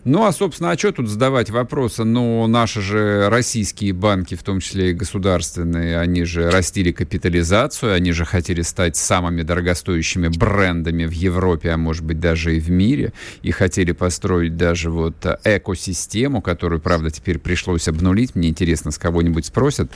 Ну, 0.05 0.25
а, 0.25 0.31
собственно, 0.31 0.71
а 0.71 0.77
что 0.77 0.93
тут 0.93 1.09
задавать 1.09 1.49
вопросы? 1.49 2.05
Ну, 2.05 2.47
наши 2.47 2.81
же 2.81 3.29
российские 3.29 3.91
банки, 3.91 4.35
в 4.35 4.43
том 4.43 4.61
числе 4.61 4.91
и 4.91 4.93
государственные, 4.93 5.99
они 5.99 6.23
же 6.23 6.49
растили 6.49 6.91
капитализацию, 6.91 7.93
они 7.93 8.13
же 8.13 8.23
хотели 8.23 8.61
стать 8.61 8.95
самыми 8.95 9.41
дорогостоящими 9.41 10.29
брендами 10.29 11.05
в 11.05 11.11
Европе, 11.11 11.71
а 11.71 11.77
может 11.77 12.05
быть 12.05 12.19
даже 12.19 12.55
и 12.55 12.59
в 12.59 12.71
мире, 12.71 13.11
и 13.41 13.51
хотели 13.51 13.91
построить 13.91 14.55
даже 14.55 14.89
вот 14.89 15.15
экосистему, 15.43 16.41
которую, 16.41 16.79
правда, 16.79 17.11
теперь 17.11 17.37
пришлось 17.37 17.87
обнулить. 17.89 18.35
Мне 18.35 18.49
интересно, 18.49 18.91
с 18.91 18.97
кого-нибудь 18.97 19.47
спросят 19.47 19.91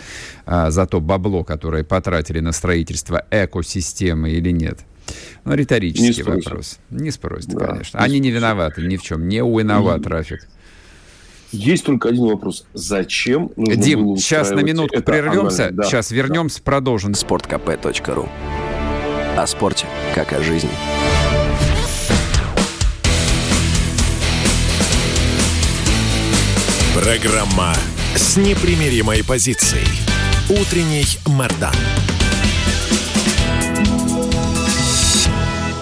а, 0.46 0.70
за 0.70 0.86
то 0.86 1.00
бабло, 1.00 1.46
которое 1.46 1.86
потратили 1.86 2.42
на 2.42 2.52
строительство 2.52 3.26
экосистемы 3.32 4.32
или 4.32 4.52
нет. 4.52 4.80
Ну, 5.46 5.54
риторический 5.54 6.24
не 6.24 6.24
вопрос. 6.24 6.80
Не 6.90 7.12
спросят, 7.12 7.50
да, 7.50 7.68
конечно. 7.68 7.98
Не 7.98 8.04
Они 8.04 8.20
не 8.20 8.32
виноваты 8.32 8.82
ни 8.82 8.98
в 8.98 9.04
чем. 9.04 9.28
Не 9.28 9.44
уиноват 9.44 10.00
и... 10.00 10.04
трафик. 10.04 10.48
Есть 11.52 11.86
только 11.86 12.10
один 12.10 12.26
вопрос. 12.26 12.66
Зачем 12.74 13.52
нужно 13.56 13.76
Дим, 13.76 14.18
сейчас 14.18 14.50
на 14.50 14.62
минутку 14.62 15.04
прервемся. 15.04 15.70
Да. 15.72 15.84
Сейчас 15.84 16.12
вернемся, 16.12 16.58
да. 16.58 16.64
продолжим. 16.64 17.14
Спорткп.ру 17.14 18.30
О 19.38 19.48
спорте, 19.48 19.86
как 20.16 20.34
о 20.34 20.42
жизни. 20.42 20.70
Программа 26.96 27.76
с 28.16 28.38
непримиримой 28.38 29.24
позицией. 29.24 29.88
Утренний 30.50 31.06
Мордан. 31.28 31.74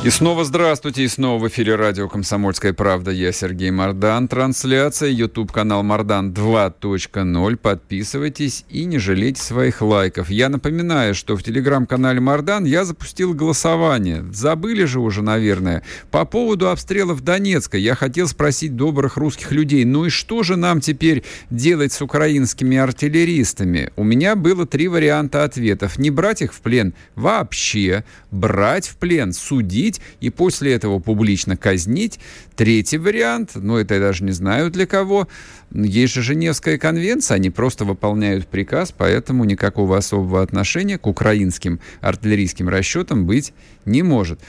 И 0.03 0.09
снова 0.09 0.43
здравствуйте, 0.43 1.03
и 1.03 1.07
снова 1.07 1.39
в 1.43 1.47
эфире 1.47 1.75
радио 1.75 2.09
«Комсомольская 2.09 2.73
правда». 2.73 3.11
Я 3.11 3.31
Сергей 3.31 3.69
Мордан. 3.69 4.27
Трансляция, 4.27 5.09
YouTube-канал 5.09 5.83
«Мордан 5.83 6.31
2.0». 6.31 7.55
Подписывайтесь 7.57 8.65
и 8.71 8.85
не 8.85 8.97
жалейте 8.97 9.39
своих 9.39 9.79
лайков. 9.83 10.31
Я 10.31 10.49
напоминаю, 10.49 11.13
что 11.13 11.35
в 11.37 11.43
телеграм-канале 11.43 12.19
«Мордан» 12.19 12.65
я 12.65 12.83
запустил 12.83 13.35
голосование. 13.35 14.25
Забыли 14.33 14.85
же 14.85 14.99
уже, 14.99 15.21
наверное. 15.21 15.83
По 16.09 16.25
поводу 16.25 16.71
обстрелов 16.71 17.21
Донецка 17.21 17.77
я 17.77 17.93
хотел 17.93 18.27
спросить 18.27 18.75
добрых 18.75 19.17
русских 19.17 19.51
людей, 19.51 19.85
ну 19.85 20.05
и 20.05 20.09
что 20.09 20.41
же 20.41 20.55
нам 20.55 20.81
теперь 20.81 21.23
делать 21.51 21.93
с 21.93 22.01
украинскими 22.01 22.75
артиллеристами? 22.75 23.91
У 23.95 24.03
меня 24.03 24.35
было 24.35 24.65
три 24.65 24.87
варианта 24.87 25.43
ответов. 25.43 25.99
Не 25.99 26.09
брать 26.09 26.41
их 26.41 26.55
в 26.55 26.61
плен 26.61 26.95
вообще, 27.13 28.03
брать 28.31 28.87
в 28.87 28.95
плен, 28.95 29.31
судить, 29.31 29.90
судить 29.91 30.01
и 30.19 30.29
после 30.29 30.73
этого 30.73 30.99
публично 30.99 31.57
казнить. 31.57 32.19
Третий 32.55 32.97
вариант, 32.97 33.51
ну 33.55 33.77
это 33.77 33.95
я 33.95 33.99
даже 33.99 34.23
не 34.23 34.31
знаю 34.31 34.69
для 34.71 34.85
кого, 34.85 35.27
есть 35.71 36.13
же 36.13 36.21
Женевская 36.21 36.77
конвенция, 36.77 37.35
они 37.35 37.49
просто 37.49 37.85
выполняют 37.85 38.47
приказ, 38.47 38.93
поэтому 38.95 39.45
никакого 39.45 39.97
особого 39.97 40.41
отношения 40.41 40.97
к 40.97 41.07
украинским 41.07 41.79
артиллерийским 42.01 42.69
расчетам 42.69 43.25
быть 43.25 43.53
не 43.85 44.03
может. 44.03 44.39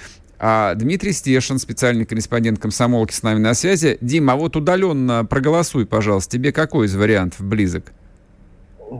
А 0.44 0.74
Дмитрий 0.74 1.12
Стешин, 1.12 1.58
специальный 1.60 2.04
корреспондент 2.04 2.58
комсомолки 2.58 3.12
с 3.12 3.22
нами 3.22 3.38
на 3.38 3.54
связи. 3.54 3.96
Дима, 4.00 4.32
а 4.32 4.36
вот 4.36 4.56
удаленно 4.56 5.24
проголосуй, 5.24 5.86
пожалуйста. 5.86 6.32
Тебе 6.32 6.50
какой 6.50 6.86
из 6.86 6.96
вариантов 6.96 7.46
близок? 7.46 7.92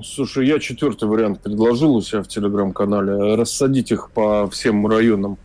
Слушай, 0.04 0.46
я 0.46 0.60
четвертый 0.60 1.08
вариант 1.08 1.42
предложил 1.42 1.96
у 1.96 2.00
себя 2.00 2.22
в 2.22 2.28
телеграм-канале. 2.28 3.34
Рассадить 3.34 3.90
их 3.90 4.12
по 4.12 4.48
всем 4.50 4.86
районам 4.86 5.36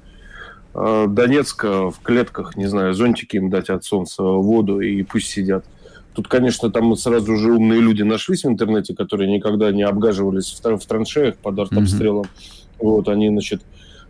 Донецка 0.78 1.90
в 1.90 2.00
клетках, 2.04 2.56
не 2.56 2.68
знаю, 2.68 2.94
зонтики 2.94 3.38
им 3.38 3.50
дать 3.50 3.70
от 3.70 3.84
солнца, 3.84 4.22
воду, 4.22 4.80
и 4.80 5.02
пусть 5.02 5.28
сидят. 5.28 5.66
Тут, 6.14 6.28
конечно, 6.28 6.72
там 6.72 6.96
сразу 6.96 7.36
же 7.36 7.52
умные 7.52 7.80
люди 7.80 8.04
нашлись 8.04 8.44
в 8.44 8.48
интернете, 8.48 8.96
которые 8.96 9.32
никогда 9.32 9.72
не 9.72 9.84
обгаживались 9.84 10.52
в, 10.52 10.86
траншеях 10.88 11.38
под 11.38 11.60
артобстрелом. 11.60 12.26
Mm-hmm. 12.26 12.78
Вот, 12.80 13.08
они, 13.08 13.30
значит, 13.30 13.64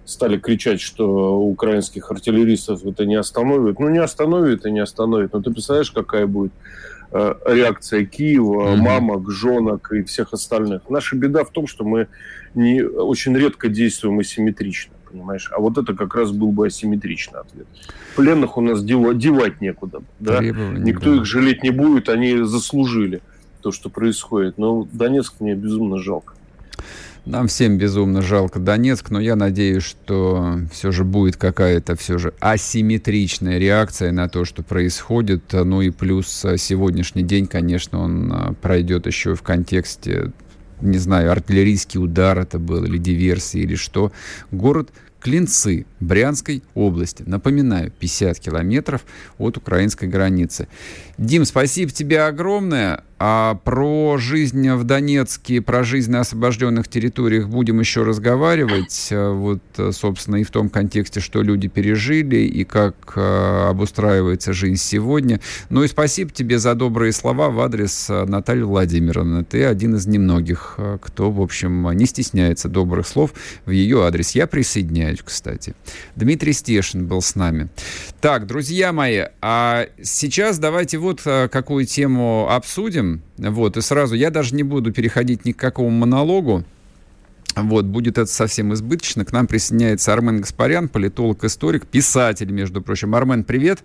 стали 0.03 0.37
кричать, 0.37 0.81
что 0.81 1.37
украинских 1.37 2.11
артиллеристов 2.11 2.85
это 2.85 3.05
не 3.05 3.15
остановит. 3.15 3.79
Ну, 3.79 3.87
не 3.89 3.99
остановит 3.99 4.65
и 4.65 4.71
не 4.71 4.79
остановит. 4.79 5.33
Но 5.33 5.41
ты 5.41 5.51
представляешь, 5.51 5.91
какая 5.91 6.27
будет 6.27 6.53
э, 7.11 7.33
реакция 7.45 8.05
Киева, 8.05 8.73
mm-hmm. 8.73 8.75
мамок, 8.77 9.31
женок 9.31 9.91
и 9.93 10.03
всех 10.03 10.33
остальных. 10.33 10.89
Наша 10.89 11.15
беда 11.15 11.43
в 11.45 11.51
том, 11.51 11.67
что 11.67 11.85
мы 11.85 12.07
не, 12.55 12.83
очень 12.83 13.35
редко 13.37 13.69
действуем 13.69 14.19
асимметрично 14.19 14.96
понимаешь? 15.11 15.51
А 15.55 15.59
вот 15.59 15.77
это 15.77 15.93
как 15.93 16.15
раз 16.15 16.31
был 16.31 16.51
бы 16.51 16.67
асимметричный 16.67 17.39
ответ. 17.39 17.67
Пленных 18.15 18.57
у 18.57 18.61
нас 18.61 18.83
девать, 18.83 19.61
некуда. 19.61 20.01
Да? 20.19 20.41
Никто 20.41 21.11
да. 21.11 21.17
их 21.17 21.25
жалеть 21.25 21.63
не 21.63 21.71
будет, 21.71 22.09
они 22.09 22.43
заслужили 22.43 23.21
то, 23.61 23.71
что 23.71 23.89
происходит. 23.89 24.57
Но 24.57 24.87
Донецк 24.91 25.35
мне 25.39 25.55
безумно 25.55 25.97
жалко. 25.97 26.33
Нам 27.27 27.47
всем 27.47 27.77
безумно 27.77 28.21
жалко 28.21 28.57
Донецк, 28.57 29.09
но 29.09 29.19
я 29.19 29.35
надеюсь, 29.35 29.83
что 29.83 30.59
все 30.71 30.93
же 30.93 31.03
будет 31.03 31.35
какая-то 31.35 31.97
все 31.97 32.17
же 32.17 32.33
асимметричная 32.39 33.57
реакция 33.57 34.13
на 34.13 34.29
то, 34.29 34.45
что 34.45 34.63
происходит. 34.63 35.43
Ну 35.51 35.81
и 35.81 35.89
плюс 35.89 36.45
а, 36.45 36.55
сегодняшний 36.55 37.23
день, 37.23 37.45
конечно, 37.45 37.99
он 37.99 38.31
а, 38.31 38.53
пройдет 38.53 39.07
еще 39.07 39.35
в 39.35 39.41
контексте 39.41 40.31
не 40.81 40.97
знаю, 40.97 41.31
артиллерийский 41.31 41.99
удар 41.99 42.37
это 42.39 42.59
был, 42.59 42.83
или 42.85 42.97
диверсия, 42.97 43.61
или 43.61 43.75
что. 43.75 44.11
Город 44.51 44.91
Клинцы 45.19 45.85
Брянской 45.99 46.63
области. 46.75 47.23
Напоминаю, 47.25 47.91
50 47.91 48.39
километров 48.39 49.05
от 49.37 49.57
украинской 49.57 50.05
границы. 50.05 50.67
Дим, 51.17 51.45
спасибо 51.45 51.91
тебе 51.91 52.21
огромное. 52.21 53.03
А 53.19 53.55
про 53.63 54.17
жизнь 54.19 54.69
в 54.71 54.83
Донецке, 54.83 55.59
про 55.61 55.83
жизнь 55.83 56.11
на 56.11 56.19
освобожденных 56.19 56.87
территориях 56.87 57.49
будем 57.49 57.79
еще 57.79 58.03
разговаривать. 58.03 59.07
Э, 59.09 59.31
вот, 59.31 59.61
э, 59.77 59.91
собственно, 59.91 60.35
и 60.35 60.43
в 60.43 60.51
том 60.51 60.69
контексте, 60.69 61.19
что 61.19 61.41
люди 61.41 61.67
пережили 61.67 62.37
и 62.37 62.63
как 62.63 63.13
э, 63.15 63.67
обустраивается 63.69 64.53
жизнь 64.53 64.79
сегодня. 64.79 65.39
Ну 65.69 65.83
и 65.83 65.87
спасибо 65.87 66.29
тебе 66.29 66.59
за 66.59 66.75
добрые 66.75 67.11
слова 67.11 67.49
в 67.49 67.59
адрес 67.59 68.07
Натальи 68.07 68.61
Владимировны. 68.61 69.43
Ты 69.43 69.65
один 69.65 69.95
из 69.95 70.05
немногих, 70.05 70.77
кто, 71.01 71.31
в 71.31 71.41
общем, 71.41 71.89
не 71.93 72.05
стесняется 72.05 72.69
добрых 72.69 73.07
слов 73.07 73.33
в 73.65 73.71
ее 73.71 74.05
адрес. 74.05 74.31
Я 74.31 74.45
присоединяюсь, 74.45 75.21
кстати. 75.23 75.73
Дмитрий 76.15 76.53
Стешин 76.53 77.07
был 77.07 77.23
с 77.23 77.33
нами. 77.33 77.69
Так, 78.21 78.45
друзья 78.45 78.93
мои, 78.93 79.23
а 79.41 79.87
сейчас 80.03 80.59
давайте 80.59 80.99
вот 80.99 81.21
какую 81.23 81.85
тему 81.85 82.47
обсудим 82.49 83.06
обсудим. 83.07 83.21
Вот, 83.37 83.77
и 83.77 83.81
сразу 83.81 84.15
я 84.15 84.29
даже 84.29 84.55
не 84.55 84.63
буду 84.63 84.91
переходить 84.91 85.45
ни 85.45 85.51
к 85.51 85.57
какому 85.57 85.89
монологу. 85.89 86.63
Вот, 87.55 87.85
будет 87.85 88.17
это 88.17 88.31
совсем 88.31 88.73
избыточно. 88.73 89.25
К 89.25 89.31
нам 89.31 89.47
присоединяется 89.47 90.13
Армен 90.13 90.41
Гаспарян, 90.41 90.89
политолог, 90.89 91.43
историк, 91.43 91.87
писатель, 91.87 92.51
между 92.51 92.81
прочим. 92.81 93.15
Армен, 93.15 93.43
привет. 93.43 93.79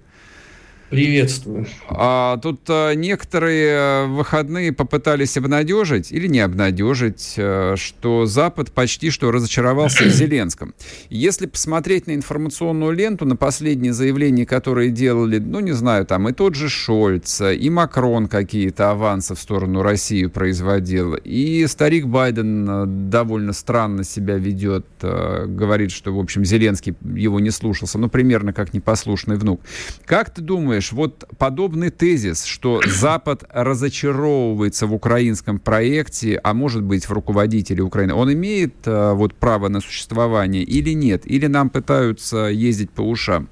Приветствую. 0.92 1.66
А, 1.88 2.36
тут 2.36 2.60
а, 2.68 2.92
некоторые 2.92 4.08
выходные 4.08 4.74
попытались 4.74 5.38
обнадежить 5.38 6.12
или 6.12 6.26
не 6.26 6.40
обнадежить, 6.40 7.34
а, 7.38 7.76
что 7.78 8.26
Запад 8.26 8.72
почти 8.72 9.08
что 9.08 9.30
разочаровался 9.30 10.04
в 10.04 10.08
Зеленском. 10.08 10.74
Если 11.08 11.46
посмотреть 11.46 12.08
на 12.08 12.14
информационную 12.14 12.92
ленту, 12.92 13.24
на 13.24 13.36
последние 13.36 13.94
заявления, 13.94 14.44
которые 14.44 14.90
делали, 14.90 15.38
ну, 15.38 15.60
не 15.60 15.72
знаю, 15.72 16.04
там 16.04 16.28
и 16.28 16.34
тот 16.34 16.56
же 16.56 16.68
Шольц, 16.68 17.40
и 17.40 17.70
Макрон 17.70 18.26
какие-то 18.26 18.90
авансы 18.90 19.34
в 19.34 19.38
сторону 19.38 19.80
России 19.80 20.26
производил, 20.26 21.14
и 21.14 21.66
старик 21.68 22.04
Байден 22.04 23.08
довольно 23.08 23.54
странно 23.54 24.04
себя 24.04 24.36
ведет, 24.36 24.84
говорит, 25.00 25.90
что, 25.90 26.14
в 26.14 26.18
общем, 26.18 26.44
Зеленский 26.44 26.94
его 27.14 27.40
не 27.40 27.50
слушался, 27.50 27.96
ну, 27.98 28.10
примерно 28.10 28.52
как 28.52 28.74
непослушный 28.74 29.36
внук. 29.36 29.62
Как 30.04 30.28
ты 30.28 30.42
думаешь, 30.42 30.81
думаешь, 30.82 30.92
вот 30.92 31.24
подобный 31.38 31.90
тезис, 31.90 32.44
что 32.44 32.80
Запад 32.86 33.44
разочаровывается 33.50 34.86
в 34.86 34.94
украинском 34.94 35.58
проекте, 35.58 36.40
а 36.42 36.54
может 36.54 36.82
быть 36.82 37.08
в 37.08 37.12
руководителе 37.12 37.82
Украины, 37.82 38.14
он 38.14 38.32
имеет 38.32 38.74
э, 38.86 39.12
вот 39.14 39.34
право 39.34 39.68
на 39.68 39.80
существование 39.80 40.62
или 40.62 40.94
нет? 40.94 41.22
Или 41.26 41.46
нам 41.46 41.70
пытаются 41.70 42.46
ездить 42.46 42.90
по 42.90 43.02
ушам? 43.02 43.48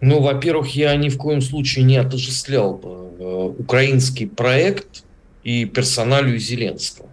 Ну, 0.00 0.20
во-первых, 0.20 0.76
я 0.76 0.94
ни 0.96 1.08
в 1.08 1.16
коем 1.16 1.40
случае 1.40 1.84
не 1.84 1.96
отождествлял 1.96 2.80
э, 2.82 3.52
украинский 3.58 4.26
проект 4.26 5.04
и 5.42 5.64
персоналию 5.64 6.38
Зеленского. 6.38 7.08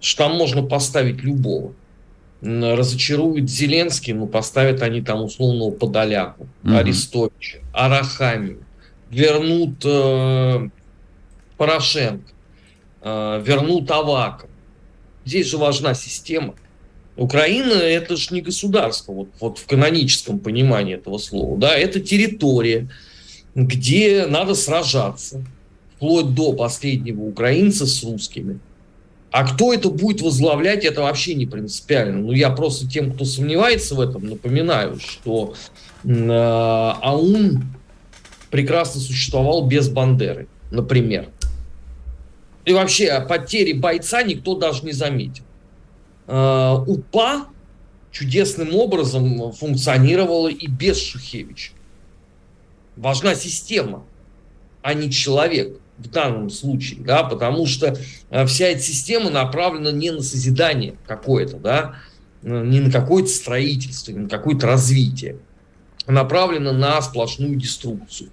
Что 0.00 0.24
там 0.24 0.36
можно 0.36 0.62
поставить 0.62 1.22
любого 1.22 1.72
разочарует 2.42 3.50
Зеленский, 3.50 4.12
ну, 4.12 4.26
поставят 4.26 4.82
они 4.82 5.02
там 5.02 5.22
условного 5.22 5.70
Подоляку, 5.70 6.48
угу. 6.64 6.74
Арестовича, 6.74 7.58
Арахамию, 7.72 8.64
вернут 9.10 9.84
э, 9.84 10.68
Порошенко, 11.56 12.32
э, 13.02 13.42
вернут 13.44 13.90
Аваков. 13.90 14.48
Здесь 15.26 15.48
же 15.48 15.58
важна 15.58 15.94
система. 15.94 16.54
Украина– 17.16 17.72
это 17.74 18.16
же 18.16 18.34
не 18.34 18.40
государство, 18.40 19.12
вот, 19.12 19.28
вот 19.38 19.58
в 19.58 19.66
каноническом 19.66 20.38
понимании 20.38 20.94
этого 20.94 21.18
слова. 21.18 21.58
Да, 21.58 21.76
это 21.76 22.00
территория, 22.00 22.88
где 23.54 24.24
надо 24.26 24.54
сражаться, 24.54 25.44
вплоть 25.96 26.34
до 26.34 26.54
последнего 26.54 27.22
украинца 27.22 27.86
с 27.86 28.02
русскими– 28.02 28.60
а 29.30 29.44
кто 29.46 29.72
это 29.72 29.90
будет 29.90 30.22
возглавлять, 30.22 30.84
это 30.84 31.02
вообще 31.02 31.34
не 31.34 31.46
принципиально. 31.46 32.18
Ну, 32.18 32.32
я 32.32 32.50
просто 32.50 32.88
тем, 32.88 33.12
кто 33.12 33.24
сомневается 33.24 33.94
в 33.94 34.00
этом, 34.00 34.26
напоминаю, 34.26 34.98
что 34.98 35.54
э, 36.04 36.32
АУН 36.32 37.62
прекрасно 38.50 39.00
существовал 39.00 39.66
без 39.66 39.88
Бандеры, 39.88 40.48
например. 40.72 41.28
И 42.64 42.72
вообще 42.72 43.24
потери 43.28 43.72
бойца 43.72 44.22
никто 44.22 44.56
даже 44.56 44.84
не 44.84 44.92
заметил. 44.92 45.44
Э, 46.26 46.76
УПА 46.86 47.46
чудесным 48.10 48.74
образом 48.74 49.52
функционировала 49.52 50.48
и 50.48 50.66
без 50.66 51.00
Шухевича. 51.00 51.72
Важна 52.96 53.36
система, 53.36 54.04
а 54.82 54.94
не 54.94 55.10
человек 55.10 55.78
в 56.00 56.10
данном 56.10 56.50
случае, 56.50 57.00
да, 57.00 57.22
потому 57.22 57.66
что 57.66 57.96
э, 58.30 58.46
вся 58.46 58.66
эта 58.66 58.80
система 58.80 59.30
направлена 59.30 59.92
не 59.92 60.10
на 60.10 60.22
созидание 60.22 60.94
какое-то, 61.06 61.58
да, 61.58 61.96
э, 62.42 62.64
не 62.64 62.80
на 62.80 62.90
какое-то 62.90 63.28
строительство, 63.28 64.12
не 64.12 64.20
на 64.20 64.28
какое-то 64.28 64.66
развитие, 64.66 65.36
а 66.06 66.12
направлена 66.12 66.72
на 66.72 67.00
сплошную 67.02 67.56
деструкцию. 67.56 68.30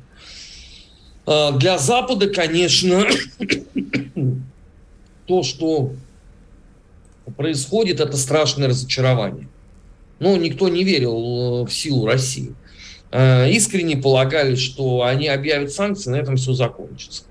Э, 1.25 1.51
для 1.57 1.77
Запада, 1.77 2.29
конечно, 2.29 3.05
то, 5.27 5.43
что 5.43 5.93
происходит, 7.35 7.99
это 7.99 8.15
страшное 8.15 8.69
разочарование. 8.69 9.49
Но 10.19 10.35
никто 10.37 10.69
не 10.69 10.83
верил 10.83 11.65
в 11.65 11.69
силу 11.69 12.07
России. 12.07 12.55
Искренне 13.11 13.95
полагали, 13.95 14.55
что 14.55 15.03
они 15.03 15.27
объявят 15.27 15.71
санкции, 15.71 16.09
на 16.09 16.15
этом 16.15 16.37
все 16.37 16.53
закончится. 16.53 17.23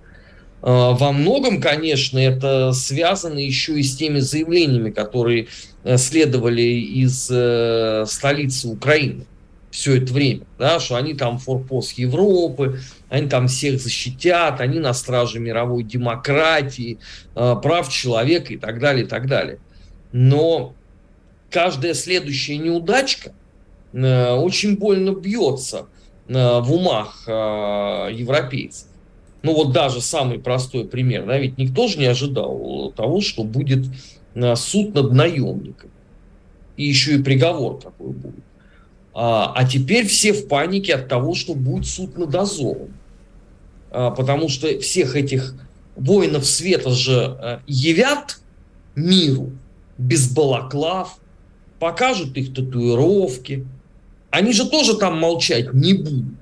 А, 0.66 0.94
во 0.94 1.12
многом, 1.12 1.61
конечно, 1.61 2.18
это 2.18 2.72
связано 2.72 3.38
еще 3.38 3.79
и 3.79 3.85
с 3.85 3.94
теми 3.96 4.18
заявлениями, 4.18 4.90
которые 4.90 5.46
э, 5.85 5.96
следовали 5.96 6.61
из 6.61 7.29
э, 7.31 8.05
столицы 8.09 8.66
Украины 8.66 9.26
все 9.70 9.98
это 9.98 10.12
время, 10.12 10.42
да, 10.59 10.81
что 10.81 10.96
они 10.96 11.14
там 11.14 11.38
форпост 11.38 11.92
Европы, 11.98 12.81
они 13.09 13.29
там 13.29 13.46
всех 13.46 13.81
защитят, 13.81 14.61
они 14.61 14.81
на 14.81 14.92
страже 14.92 15.38
мировой 15.38 15.85
демократии, 15.85 16.98
э, 17.37 17.55
прав 17.62 17.88
человека 17.88 18.52
и 18.52 18.57
так 18.57 18.81
далее, 18.81 19.05
и 19.05 19.09
так 19.09 19.29
далее. 19.29 19.59
Но 20.11 20.74
каждая 21.48 21.94
следующая 21.94 22.59
неудачка 22.59 23.33
очень 23.92 24.76
больно 24.76 25.14
бьется 25.14 25.87
в 26.26 26.72
умах 26.72 27.22
европейцев. 27.26 28.88
Ну 29.46 29.54
вот 29.54 29.70
даже 29.70 30.00
самый 30.00 30.40
простой 30.40 30.87
пример, 30.88 31.24
да, 31.24 31.38
ведь 31.38 31.56
никто 31.56 31.87
же 31.87 32.00
не 32.00 32.06
ожидал 32.06 32.92
того, 32.96 33.20
что 33.20 33.44
будет 33.44 33.87
э, 34.35 34.56
суд 34.56 34.92
над 34.92 35.12
наемником. 35.12 35.88
И 36.76 36.85
еще 36.85 37.14
и 37.14 37.22
приговор 37.22 37.80
какой 37.80 38.11
будет. 38.11 38.42
А, 39.14 39.52
а 39.54 39.64
теперь 39.64 40.09
все 40.09 40.32
в 40.32 40.48
панике 40.48 40.96
от 40.96 41.06
того, 41.06 41.37
что 41.37 41.54
будет 41.54 41.87
суд 41.87 42.18
над 42.18 42.35
Азовом. 42.35 42.88
А, 43.92 44.11
потому 44.11 44.48
что 44.48 44.80
всех 44.80 45.14
этих 45.14 45.54
воинов 45.94 46.44
света 46.44 46.90
же 46.90 47.14
а, 47.14 47.61
явят 47.68 48.40
миру 48.96 49.52
без 49.96 50.28
балаклав, 50.28 51.18
покажут 51.78 52.37
их 52.37 52.52
татуировки. 52.52 53.64
Они 54.30 54.52
же 54.52 54.68
тоже 54.68 54.96
там 54.96 55.20
молчать 55.20 55.72
не 55.72 55.94
будут. 55.94 56.35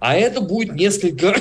А 0.00 0.16
это 0.16 0.42
будет 0.42 0.74
несколько 0.74 1.34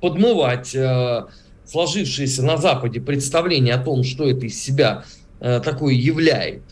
подмывать 0.00 0.74
э, 0.74 1.26
сложившееся 1.66 2.42
на 2.42 2.56
Западе 2.56 3.00
представление 3.00 3.74
о 3.74 3.82
том, 3.82 4.02
что 4.04 4.28
это 4.28 4.46
из 4.46 4.60
себя 4.60 5.04
э, 5.40 5.60
такое 5.64 5.94
являет 5.94 6.62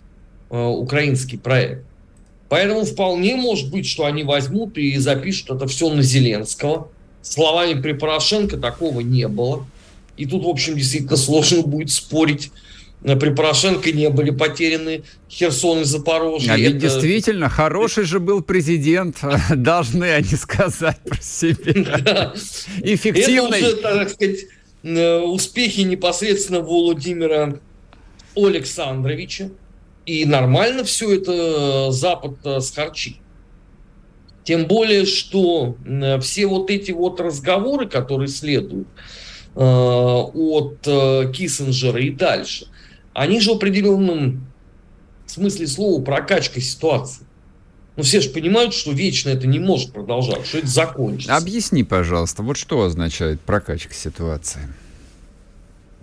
э, 0.51 0.61
украинский 0.61 1.39
проект. 1.39 1.85
Поэтому 2.49 2.85
вполне 2.85 3.37
может 3.37 3.71
быть, 3.71 3.87
что 3.87 4.07
они 4.07 4.25
возьмут 4.25 4.79
и 4.79 4.97
запишут 4.97 5.51
это 5.51 5.67
все 5.67 5.93
на 5.93 6.03
Зеленского. 6.03 6.89
Словами 7.21 7.81
при 7.81 7.93
Порошенко 7.93 8.57
такого 8.57 9.01
не 9.01 9.29
было. 9.29 9.67
И 10.17 10.25
тут, 10.25 10.45
в 10.45 10.49
общем, 10.49 10.75
действительно 10.75 11.17
сложно 11.17 11.63
будет 11.63 11.91
спорить 11.91 12.51
при 13.03 13.31
Порошенко 13.31 13.93
не 13.93 14.11
были 14.11 14.31
потеряны 14.31 15.05
Херсон 15.31 15.81
и 15.81 15.85
Запорожье. 15.85 16.53
А 16.53 16.57
ведь 16.57 16.77
это... 16.77 16.79
действительно, 16.79 17.49
хороший 17.49 18.05
же 18.05 18.19
был 18.19 18.43
президент, 18.43 19.19
должны 19.55 20.11
они 20.13 20.35
сказать 20.35 20.99
про 21.05 21.21
себя. 21.23 22.33
Эффективный. 22.83 23.61
Это 23.61 23.69
уже, 23.69 23.77
так 23.77 24.11
сказать, 24.11 24.39
э, 24.83 25.19
успехи 25.21 25.83
непосредственно 25.83 26.61
Владимира 26.61 27.61
Александровича. 28.37 29.51
И 30.05 30.25
нормально 30.25 30.85
все 30.85 31.15
это 31.15 31.93
Запад 31.93 32.39
э, 32.45 32.61
схарчит. 32.61 33.17
Тем 34.43 34.65
более, 34.65 35.05
что 35.05 35.77
все 36.23 36.47
вот 36.47 36.71
эти 36.71 36.91
вот 36.91 37.21
разговоры, 37.21 37.87
которые 37.87 38.29
следуют 38.29 38.89
э, 39.55 39.61
от 39.61 40.81
Киссинджера 40.81 42.01
и 42.01 42.11
дальше– 42.11 42.67
они 43.19 43.41
же 43.41 43.53
в 43.53 43.57
определенном 43.57 44.47
смысле 45.27 45.67
слова 45.67 46.03
прокачка 46.03 46.61
ситуации. 46.61 47.27
Но 47.97 48.05
все 48.05 48.21
же 48.21 48.31
понимают, 48.31 48.75
что 48.75 48.93
вечно 48.93 49.31
это 49.31 49.49
не 49.49 49.59
может 49.59 49.93
продолжаться, 49.93 50.45
что 50.45 50.59
это 50.59 50.69
закончится. 50.69 51.37
Объясни, 51.37 51.83
пожалуйста, 51.83 52.45
вот 52.45 52.57
что 52.57 52.83
означает 52.83 53.41
прокачка 53.41 53.93
ситуации? 53.93 54.61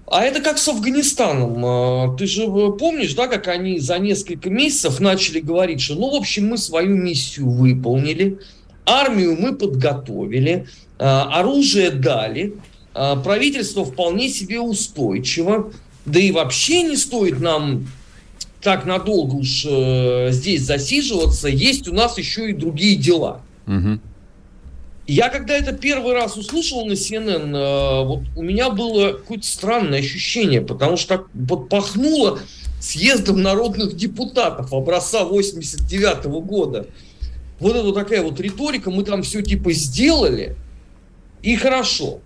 А 0.07 0.23
это 0.23 0.41
как 0.41 0.57
с 0.57 0.67
Афганистаном. 0.67 1.65
А, 1.65 2.15
ты 2.17 2.27
же 2.27 2.43
э, 2.43 2.71
помнишь, 2.77 3.13
да, 3.13 3.27
как 3.27 3.47
они 3.47 3.79
за 3.79 3.97
несколько 3.97 4.49
месяцев 4.49 4.99
начали 4.99 5.39
говорить, 5.39 5.81
что, 5.81 5.95
ну, 5.95 6.11
в 6.11 6.15
общем, 6.15 6.49
мы 6.49 6.57
свою 6.57 6.95
миссию 6.95 7.49
выполнили, 7.49 8.39
армию 8.85 9.37
мы 9.39 9.55
подготовили, 9.55 10.67
а, 10.99 11.39
оружие 11.39 11.91
дали, 11.91 12.55
а, 12.93 13.15
правительство 13.15 13.83
вполне 13.83 14.29
себе 14.29 14.59
устойчиво, 14.59 15.71
да 16.05 16.19
и 16.19 16.31
вообще 16.31 16.83
не 16.83 16.97
стоит 16.97 17.39
нам 17.39 17.87
так 18.61 18.85
надолго 18.85 19.35
уж 19.35 19.65
э, 19.67 20.29
здесь 20.31 20.63
засиживаться, 20.63 21.47
есть 21.47 21.87
у 21.87 21.93
нас 21.93 22.17
еще 22.17 22.49
и 22.49 22.53
другие 22.53 22.95
дела. 22.95 23.41
Угу. 23.67 23.99
Я 25.07 25.29
когда 25.29 25.55
это 25.55 25.71
первый 25.71 26.13
раз 26.13 26.35
услышал 26.35 26.83
на 26.85 26.93
CNN, 26.93 27.55
э, 27.55 28.05
вот 28.05 28.23
у 28.35 28.41
меня 28.41 28.71
было 28.71 29.13
какое-то 29.13 29.45
странное 29.45 29.99
ощущение, 29.99 30.61
потому 30.61 30.97
что 30.97 31.17
так 31.17 31.27
вот 31.33 31.69
пахнуло 31.69 32.39
съездом 32.79 33.41
народных 33.41 33.95
депутатов 33.95 34.73
образца 34.73 35.23
89 35.23 36.25
-го 36.25 36.41
года. 36.41 36.87
Вот 37.59 37.75
это 37.75 37.93
такая 37.93 38.23
вот 38.23 38.39
риторика, 38.39 38.89
мы 38.89 39.03
там 39.03 39.21
все 39.21 39.43
типа 39.43 39.73
сделали, 39.73 40.55
и 41.43 41.55
хорошо. 41.55 42.19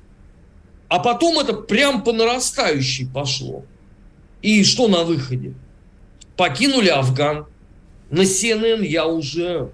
А 0.87 0.99
потом 0.99 1.37
это 1.39 1.53
прям 1.53 2.03
по 2.03 2.13
нарастающей 2.13 3.07
пошло. 3.07 3.63
И 4.41 4.63
что 4.63 4.87
на 4.87 5.03
выходе? 5.03 5.53
Покинули 6.37 6.89
Афган. 6.89 7.45
На 8.09 8.21
CNN 8.21 8.85
я 8.85 9.05
уже 9.05 9.71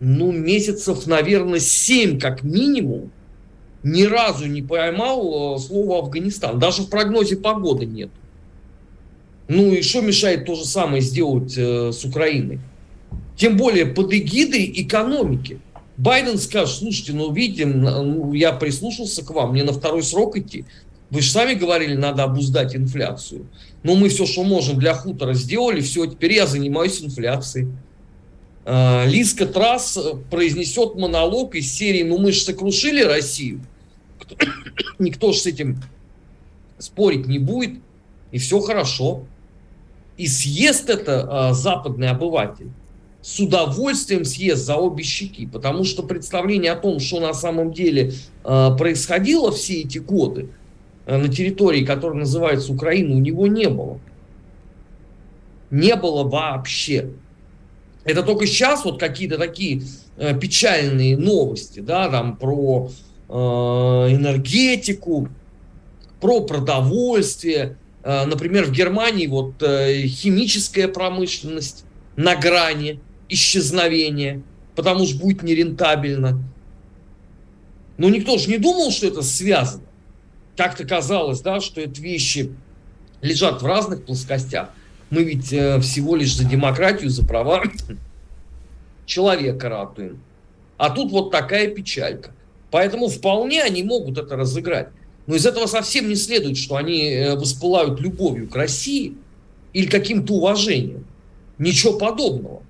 ну, 0.00 0.32
месяцев, 0.32 1.06
наверное, 1.06 1.60
7 1.60 2.18
как 2.20 2.42
минимум, 2.42 3.10
ни 3.82 4.04
разу 4.04 4.46
не 4.46 4.62
поймал 4.62 5.56
э, 5.56 5.58
слово 5.58 6.00
Афганистан. 6.00 6.58
Даже 6.58 6.82
в 6.82 6.90
прогнозе 6.90 7.36
погоды 7.36 7.86
нет. 7.86 8.10
Ну 9.48 9.72
и 9.72 9.82
что 9.82 10.00
мешает 10.00 10.46
то 10.46 10.54
же 10.54 10.64
самое 10.64 11.02
сделать 11.02 11.54
э, 11.56 11.92
с 11.92 12.04
Украиной? 12.04 12.60
Тем 13.36 13.56
более 13.56 13.86
под 13.86 14.12
эгидой 14.12 14.72
экономики. 14.76 15.60
Байден 15.96 16.38
скажет, 16.38 16.76
слушайте, 16.76 17.12
ну 17.12 17.32
видите, 17.32 17.66
ну, 17.66 18.32
я 18.32 18.52
прислушался 18.52 19.24
к 19.24 19.30
вам, 19.30 19.52
мне 19.52 19.64
на 19.64 19.72
второй 19.72 20.02
срок 20.02 20.36
идти. 20.36 20.64
Вы 21.14 21.20
же 21.20 21.30
сами 21.30 21.54
говорили, 21.54 21.94
надо 21.94 22.24
обуздать 22.24 22.74
инфляцию. 22.74 23.46
Но 23.84 23.94
мы 23.94 24.08
все, 24.08 24.26
что 24.26 24.42
можем 24.42 24.80
для 24.80 24.94
хутора 24.94 25.32
сделали, 25.34 25.80
все, 25.80 26.06
теперь 26.06 26.32
я 26.32 26.44
занимаюсь 26.44 27.00
инфляцией. 27.00 27.68
Э, 28.64 29.06
Лиска 29.06 29.46
Трасс 29.46 29.96
произнесет 30.28 30.96
монолог 30.96 31.54
из 31.54 31.72
серии 31.72 32.02
«Ну 32.02 32.18
мы 32.18 32.32
же 32.32 32.40
сокрушили 32.40 33.00
Россию». 33.00 33.60
Никто 34.98 35.30
же 35.30 35.38
с 35.38 35.46
этим 35.46 35.80
спорить 36.78 37.28
не 37.28 37.38
будет, 37.38 37.78
и 38.32 38.38
все 38.38 38.58
хорошо. 38.58 39.22
И 40.16 40.26
съест 40.26 40.90
это 40.90 41.52
э, 41.52 41.54
западный 41.54 42.08
обыватель. 42.08 42.70
С 43.22 43.38
удовольствием 43.38 44.24
съест 44.24 44.64
за 44.64 44.74
обе 44.74 45.04
щеки, 45.04 45.46
потому 45.46 45.84
что 45.84 46.02
представление 46.02 46.72
о 46.72 46.76
том, 46.76 46.98
что 46.98 47.20
на 47.20 47.34
самом 47.34 47.72
деле 47.72 48.14
э, 48.42 48.70
происходило 48.76 49.52
все 49.52 49.82
эти 49.82 49.98
годы 49.98 50.48
на 51.06 51.28
территории, 51.28 51.84
которая 51.84 52.20
называется 52.20 52.72
Украина, 52.72 53.14
у 53.14 53.18
него 53.18 53.46
не 53.46 53.68
было. 53.68 54.00
Не 55.70 55.96
было 55.96 56.24
вообще. 56.24 57.10
Это 58.04 58.22
только 58.22 58.46
сейчас 58.46 58.84
вот 58.84 59.00
какие-то 59.00 59.38
такие 59.38 59.82
э, 60.16 60.38
печальные 60.38 61.16
новости, 61.16 61.80
да, 61.80 62.08
там 62.08 62.36
про 62.36 62.90
э, 63.28 63.32
энергетику, 63.32 65.28
про 66.20 66.40
продовольствие. 66.42 67.76
Э, 68.02 68.24
например, 68.26 68.66
в 68.66 68.72
Германии 68.72 69.26
вот 69.26 69.62
э, 69.62 70.06
химическая 70.06 70.86
промышленность 70.86 71.84
на 72.16 72.36
грани 72.36 73.00
исчезновения, 73.28 74.42
потому 74.76 75.06
что 75.06 75.18
будет 75.18 75.42
нерентабельно. 75.42 76.42
Но 77.96 78.08
никто 78.10 78.36
же 78.38 78.50
не 78.50 78.58
думал, 78.58 78.90
что 78.90 79.06
это 79.06 79.22
связано. 79.22 79.84
Как-то 80.56 80.84
казалось, 80.84 81.40
да, 81.40 81.60
что 81.60 81.80
эти 81.80 82.00
вещи 82.00 82.54
лежат 83.20 83.62
в 83.62 83.66
разных 83.66 84.04
плоскостях. 84.04 84.70
Мы 85.10 85.24
ведь 85.24 85.52
э, 85.52 85.80
всего 85.80 86.16
лишь 86.16 86.36
за 86.36 86.44
демократию, 86.44 87.10
за 87.10 87.26
права 87.26 87.62
человека 89.06 89.68
ратуем. 89.68 90.20
А 90.76 90.90
тут 90.90 91.10
вот 91.10 91.30
такая 91.30 91.68
печалька. 91.68 92.32
Поэтому 92.70 93.08
вполне 93.08 93.62
они 93.62 93.82
могут 93.82 94.18
это 94.18 94.36
разыграть. 94.36 94.88
Но 95.26 95.36
из 95.36 95.46
этого 95.46 95.66
совсем 95.66 96.08
не 96.08 96.16
следует, 96.16 96.56
что 96.56 96.76
они 96.76 97.10
э, 97.10 97.36
воспылают 97.36 98.00
любовью 98.00 98.48
к 98.48 98.56
России 98.56 99.14
или 99.72 99.86
каким-то 99.86 100.34
уважением. 100.34 101.06
Ничего 101.58 101.98
подобного. 101.98 102.62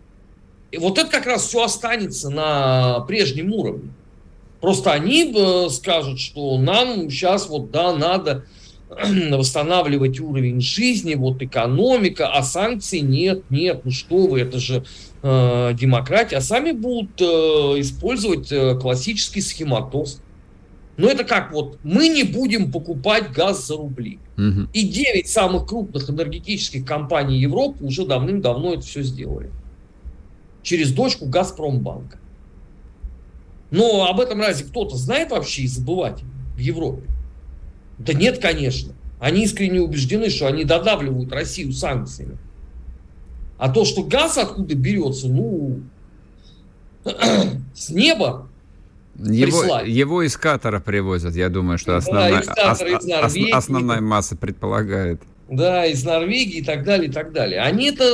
И 0.71 0.79
вот 0.79 0.99
это 0.99 1.11
как 1.11 1.27
раз 1.27 1.47
все 1.47 1.63
останется 1.63 2.31
на 2.31 3.01
прежнем 3.01 3.53
уровне. 3.53 3.91
Просто 4.65 4.93
они 4.93 5.31
э, 5.37 5.69
скажут, 5.69 6.19
что 6.19 6.57
нам 6.57 7.11
сейчас 7.11 7.51
вот 7.51 7.71
да, 7.71 7.95
надо 7.95 8.47
восстанавливать 9.31 10.19
уровень 10.21 10.63
жизни, 10.63 11.17
вот 11.17 11.43
экономика, 11.43 12.29
а 12.33 12.43
санкций 12.43 13.03
нет, 13.03 13.43
нет, 13.51 13.83
ну 13.85 13.91
что 13.91 14.27
вы, 14.27 14.41
это 14.41 14.59
же 14.59 14.87
э, 15.23 15.75
демократия, 15.75 16.39
а 16.39 16.41
сами 16.41 16.73
будут 16.73 17.21
э, 17.21 17.25
использовать 17.25 18.51
э, 18.53 18.79
классический 18.81 19.43
схематоз. 19.43 20.23
Но 20.97 21.09
это 21.09 21.25
как 21.25 21.53
вот, 21.53 21.79
мы 21.83 22.09
не 22.09 22.23
будем 22.23 22.73
покупать 22.73 23.33
газ 23.33 23.67
за 23.67 23.77
рубли. 23.77 24.19
Угу. 24.39 24.69
И 24.73 24.89
9 24.89 25.29
самых 25.29 25.67
крупных 25.67 26.09
энергетических 26.09 26.87
компаний 26.87 27.39
Европы 27.39 27.85
уже 27.85 28.07
давным-давно 28.07 28.73
это 28.73 28.83
все 28.87 29.03
сделали. 29.03 29.51
Через 30.63 30.91
дочку 30.93 31.27
Газпромбанка. 31.27 32.19
Но 33.71 34.07
об 34.09 34.21
этом 34.21 34.41
разве 34.41 34.67
кто-то 34.67 34.97
знает 34.97 35.31
вообще 35.31 35.63
из 35.63 35.79
обывателей 35.79 36.31
в 36.55 36.59
Европе? 36.59 37.09
Да 37.99 38.13
нет, 38.13 38.41
конечно. 38.41 38.93
Они 39.19 39.45
искренне 39.45 39.81
убеждены, 39.81 40.31
что 40.31 40.47
они 40.47 40.65
додавливают 40.65 41.33
Россию 41.33 41.73
санкциями. 41.73 42.37
А 43.59 43.71
то, 43.71 43.85
что 43.85 44.03
газ 44.03 44.37
откуда 44.37 44.75
берется, 44.75 45.29
ну, 45.29 45.81
с 47.75 47.91
неба 47.91 48.49
его, 49.17 49.81
его 49.87 50.23
из 50.23 50.37
Катара 50.37 50.81
привозят, 50.81 51.35
я 51.37 51.49
думаю, 51.49 51.79
что 51.79 51.97
основная, 51.97 52.43
да, 52.45 52.73
ос, 52.73 52.83
ос, 52.83 53.37
основная 53.53 54.01
масса 54.01 54.37
предполагает. 54.37 55.23
Да, 55.49 55.85
из 55.85 56.03
Норвегии 56.05 56.59
и 56.59 56.65
так 56.65 56.85
далее, 56.85 57.11
и 57.11 57.13
так 57.13 57.33
далее. 57.33 57.61
Они 57.61 57.91
это 57.91 58.05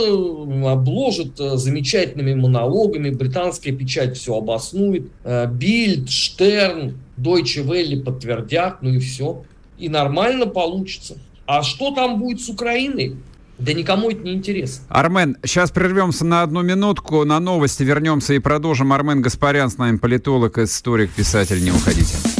обложат 0.73 1.39
э, 1.39 1.57
замечательными 1.57 2.35
монологами, 2.35 3.11
британская 3.11 3.71
печать 3.71 4.17
все 4.17 4.37
обоснует, 4.37 5.11
э, 5.23 5.47
Бильд, 5.47 6.11
Штерн, 6.11 6.99
Deutsche 7.17 7.65
Welle 7.65 8.03
подтвердят, 8.03 8.83
ну 8.83 8.91
и 8.91 8.99
все 8.99 9.45
и 9.81 9.89
нормально 9.89 10.47
получится. 10.47 11.17
А 11.47 11.63
что 11.63 11.93
там 11.93 12.21
будет 12.21 12.41
с 12.41 12.49
Украиной? 12.49 13.17
Да 13.59 13.73
никому 13.73 14.11
это 14.11 14.21
не 14.21 14.35
интересно. 14.35 14.85
Армен, 14.89 15.37
сейчас 15.45 15.71
прервемся 15.71 16.25
на 16.25 16.43
одну 16.43 16.63
минутку, 16.63 17.25
на 17.25 17.41
новости 17.41 17.83
вернемся 17.83 18.35
и 18.35 18.39
продолжим. 18.39 18.93
Армен 18.93 19.21
Гаспарян 19.21 19.69
с 19.69 19.77
нами, 19.77 19.97
политолог, 19.97 20.59
историк, 20.59 21.11
писатель. 21.11 21.63
Не 21.63 21.71
уходите. 21.71 22.40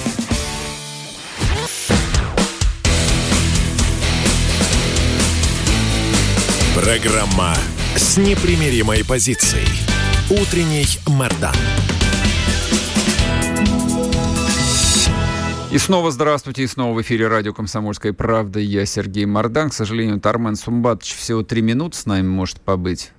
Программа 6.83 7.53
с 7.95 8.17
непримиримой 8.17 9.05
позицией. 9.05 9.67
Утренний 10.31 10.87
Мордан. 11.05 11.53
И 15.71 15.77
снова 15.77 16.09
здравствуйте, 16.09 16.63
и 16.63 16.67
снова 16.67 16.95
в 16.97 17.01
эфире 17.03 17.27
радио 17.27 17.53
«Комсомольская 17.53 18.13
правда». 18.13 18.59
Я 18.59 18.87
Сергей 18.87 19.25
Мордан. 19.25 19.69
К 19.69 19.73
сожалению, 19.73 20.19
Тармен 20.19 20.55
Сумбатович 20.55 21.15
всего 21.15 21.43
три 21.43 21.61
минуты 21.61 21.97
с 21.97 22.07
нами 22.07 22.27
может 22.27 22.59
побыть. 22.61 23.11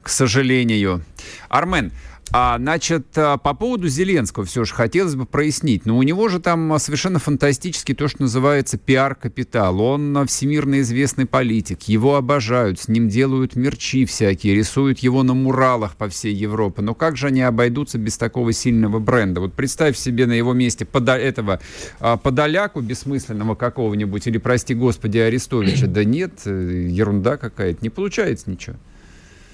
К 0.00 0.08
сожалению. 0.08 1.04
Армен, 1.50 1.92
А, 2.30 2.58
значит, 2.58 3.06
а, 3.16 3.38
по 3.38 3.54
поводу 3.54 3.88
Зеленского 3.88 4.44
все 4.44 4.64
же 4.64 4.74
хотелось 4.74 5.14
бы 5.14 5.24
прояснить. 5.24 5.86
Но 5.86 5.96
у 5.96 6.02
него 6.02 6.28
же 6.28 6.40
там 6.40 6.78
совершенно 6.78 7.18
фантастический 7.18 7.94
то, 7.94 8.08
что 8.08 8.22
называется 8.22 8.76
пиар-капитал. 8.76 9.80
Он 9.80 10.26
всемирно 10.26 10.80
известный 10.80 11.26
политик. 11.26 11.84
Его 11.84 12.16
обожают, 12.16 12.80
с 12.80 12.88
ним 12.88 13.08
делают 13.08 13.56
мерчи 13.56 14.04
всякие, 14.04 14.54
рисуют 14.54 14.98
его 14.98 15.22
на 15.22 15.34
муралах 15.34 15.96
по 15.96 16.08
всей 16.08 16.34
Европе. 16.34 16.82
Но 16.82 16.94
как 16.94 17.16
же 17.16 17.28
они 17.28 17.42
обойдутся 17.42 17.98
без 17.98 18.18
такого 18.18 18.52
сильного 18.52 18.98
бренда? 18.98 19.40
Вот 19.40 19.54
представь 19.54 19.96
себе 19.96 20.26
на 20.26 20.32
его 20.32 20.52
месте 20.52 20.84
подо 20.84 21.16
этого 21.16 21.60
а, 22.00 22.16
подоляку 22.16 22.80
бессмысленного 22.80 23.54
какого-нибудь 23.54 24.26
или, 24.26 24.38
прости 24.38 24.74
господи, 24.74 25.18
Арестовича. 25.18 25.86
Да 25.86 26.04
нет, 26.04 26.42
э, 26.44 26.88
ерунда 26.90 27.36
какая-то. 27.36 27.78
Не 27.82 27.90
получается 27.90 28.50
ничего. 28.50 28.76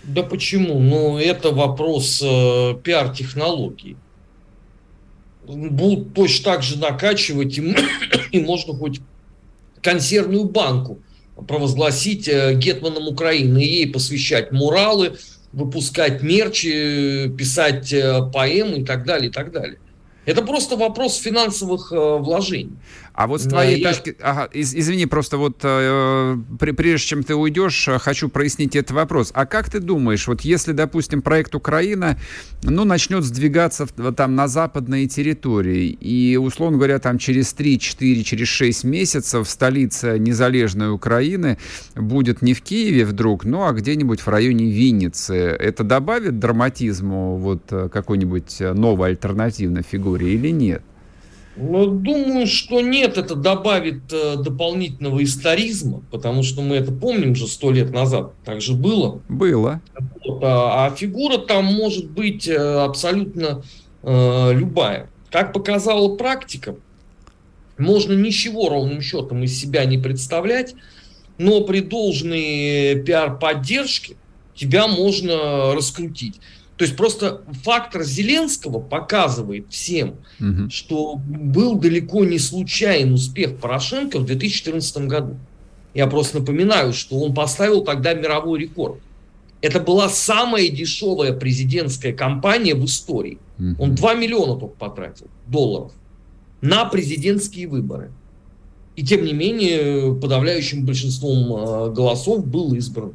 Да 0.06 0.22
почему? 0.22 0.80
Ну, 0.80 1.18
это 1.18 1.50
вопрос 1.50 2.22
э, 2.22 2.74
пиар-технологий. 2.82 3.96
Будут 5.46 6.14
точно 6.14 6.52
так 6.52 6.62
же 6.62 6.78
накачивать, 6.78 7.58
и, 7.58 7.76
и 8.32 8.40
можно 8.40 8.74
хоть 8.74 9.00
консервную 9.82 10.44
банку 10.44 10.98
провозгласить 11.48 12.28
э, 12.28 12.54
Гетманом 12.54 13.08
Украины, 13.08 13.62
и 13.62 13.66
ей 13.66 13.90
посвящать 13.90 14.52
муралы, 14.52 15.16
выпускать 15.52 16.22
мерчи, 16.22 17.28
писать 17.36 17.92
э, 17.92 18.30
поэмы 18.32 18.78
и 18.78 18.84
так 18.84 19.04
далее, 19.04 19.30
и 19.30 19.32
так 19.32 19.52
далее. 19.52 19.78
Это 20.26 20.42
просто 20.42 20.76
вопрос 20.76 21.16
финансовых 21.16 21.92
э, 21.92 21.96
вложений. 21.96 22.76
А 23.14 23.28
вот 23.28 23.42
с 23.42 23.46
твоей 23.46 23.80
я... 23.80 23.88
точки... 23.92 24.16
Ага, 24.20 24.46
из, 24.52 24.74
извини, 24.74 25.06
просто 25.06 25.38
вот 25.38 25.60
э, 25.62 26.36
прежде 26.58 27.06
чем 27.06 27.22
ты 27.22 27.36
уйдешь, 27.36 27.86
э, 27.86 27.98
хочу 28.00 28.28
прояснить 28.28 28.74
этот 28.74 28.90
вопрос. 28.90 29.30
А 29.34 29.46
как 29.46 29.70
ты 29.70 29.78
думаешь, 29.78 30.26
вот 30.26 30.40
если, 30.40 30.72
допустим, 30.72 31.22
проект 31.22 31.54
Украина, 31.54 32.18
ну, 32.64 32.84
начнет 32.84 33.22
сдвигаться 33.22 33.86
там 33.86 34.34
на 34.34 34.48
западные 34.48 35.06
территории, 35.06 35.86
и, 35.90 36.36
условно 36.36 36.76
говоря, 36.76 36.98
там 36.98 37.18
через 37.18 37.52
3, 37.52 37.78
4, 37.78 38.24
через 38.24 38.48
6 38.48 38.82
месяцев 38.82 39.48
столица 39.48 40.18
незалежной 40.18 40.90
Украины 40.92 41.58
будет 41.94 42.42
не 42.42 42.52
в 42.52 42.62
Киеве 42.62 43.04
вдруг, 43.04 43.44
ну, 43.44 43.64
а 43.64 43.72
где-нибудь 43.72 44.20
в 44.20 44.28
районе 44.28 44.72
Винницы, 44.72 45.34
это 45.36 45.84
добавит 45.84 46.40
драматизму 46.40 47.36
вот 47.36 47.62
э, 47.70 47.88
какой-нибудь 47.92 48.60
э, 48.60 48.72
новой 48.72 49.10
альтернативной 49.10 49.82
фигуре 49.82 50.34
или 50.34 50.48
нет? 50.48 50.82
Ну, 51.56 51.86
думаю, 51.86 52.46
что 52.46 52.80
нет, 52.80 53.16
это 53.16 53.36
добавит 53.36 54.12
э, 54.12 54.36
дополнительного 54.36 55.22
историзма, 55.22 56.02
потому 56.10 56.42
что 56.42 56.62
мы 56.62 56.76
это 56.76 56.90
помним 56.90 57.36
же 57.36 57.46
сто 57.46 57.70
лет 57.70 57.92
назад, 57.92 58.32
так 58.44 58.60
же 58.60 58.74
было. 58.74 59.22
Было. 59.28 59.80
Вот, 60.24 60.42
а, 60.42 60.86
а 60.86 60.90
фигура 60.90 61.38
там 61.38 61.64
может 61.66 62.10
быть 62.10 62.48
э, 62.48 62.56
абсолютно 62.56 63.62
э, 64.02 64.52
любая. 64.52 65.08
Как 65.30 65.52
показала 65.52 66.16
практика, 66.16 66.74
можно 67.78 68.12
ничего 68.14 68.68
ровным 68.68 69.00
счетом 69.00 69.44
из 69.44 69.58
себя 69.58 69.84
не 69.84 69.98
представлять, 69.98 70.74
но 71.38 71.60
при 71.60 71.80
должной 71.80 73.02
пиар-поддержке 73.04 74.16
тебя 74.54 74.88
можно 74.88 75.74
раскрутить. 75.74 76.40
То 76.76 76.84
есть 76.84 76.96
просто 76.96 77.42
фактор 77.62 78.02
Зеленского 78.02 78.80
показывает 78.80 79.66
всем, 79.70 80.16
угу. 80.40 80.68
что 80.70 81.16
был 81.16 81.76
далеко 81.76 82.24
не 82.24 82.38
случайный 82.38 83.14
успех 83.14 83.58
Порошенко 83.58 84.18
в 84.18 84.24
2014 84.24 85.06
году. 85.06 85.36
Я 85.94 86.08
просто 86.08 86.40
напоминаю, 86.40 86.92
что 86.92 87.20
он 87.20 87.32
поставил 87.32 87.84
тогда 87.84 88.14
мировой 88.14 88.58
рекорд. 88.58 89.00
Это 89.60 89.80
была 89.80 90.08
самая 90.08 90.68
дешевая 90.68 91.32
президентская 91.32 92.12
кампания 92.12 92.74
в 92.74 92.84
истории. 92.84 93.38
Угу. 93.58 93.82
Он 93.82 93.94
2 93.94 94.14
миллиона 94.14 94.58
только 94.58 94.74
потратил 94.74 95.28
долларов 95.46 95.92
на 96.60 96.84
президентские 96.86 97.68
выборы. 97.68 98.10
И 98.96 99.04
тем 99.04 99.24
не 99.24 99.32
менее, 99.32 100.14
подавляющим 100.14 100.84
большинством 100.84 101.52
э, 101.52 101.92
голосов 101.92 102.46
был 102.46 102.74
избран. 102.74 103.14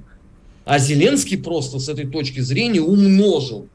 А 0.70 0.78
Зеленский 0.78 1.36
просто 1.36 1.80
с 1.80 1.90
этой 1.90 2.06
точки 2.06 2.42
зрения 2.42 2.80
умножил 2.80 3.68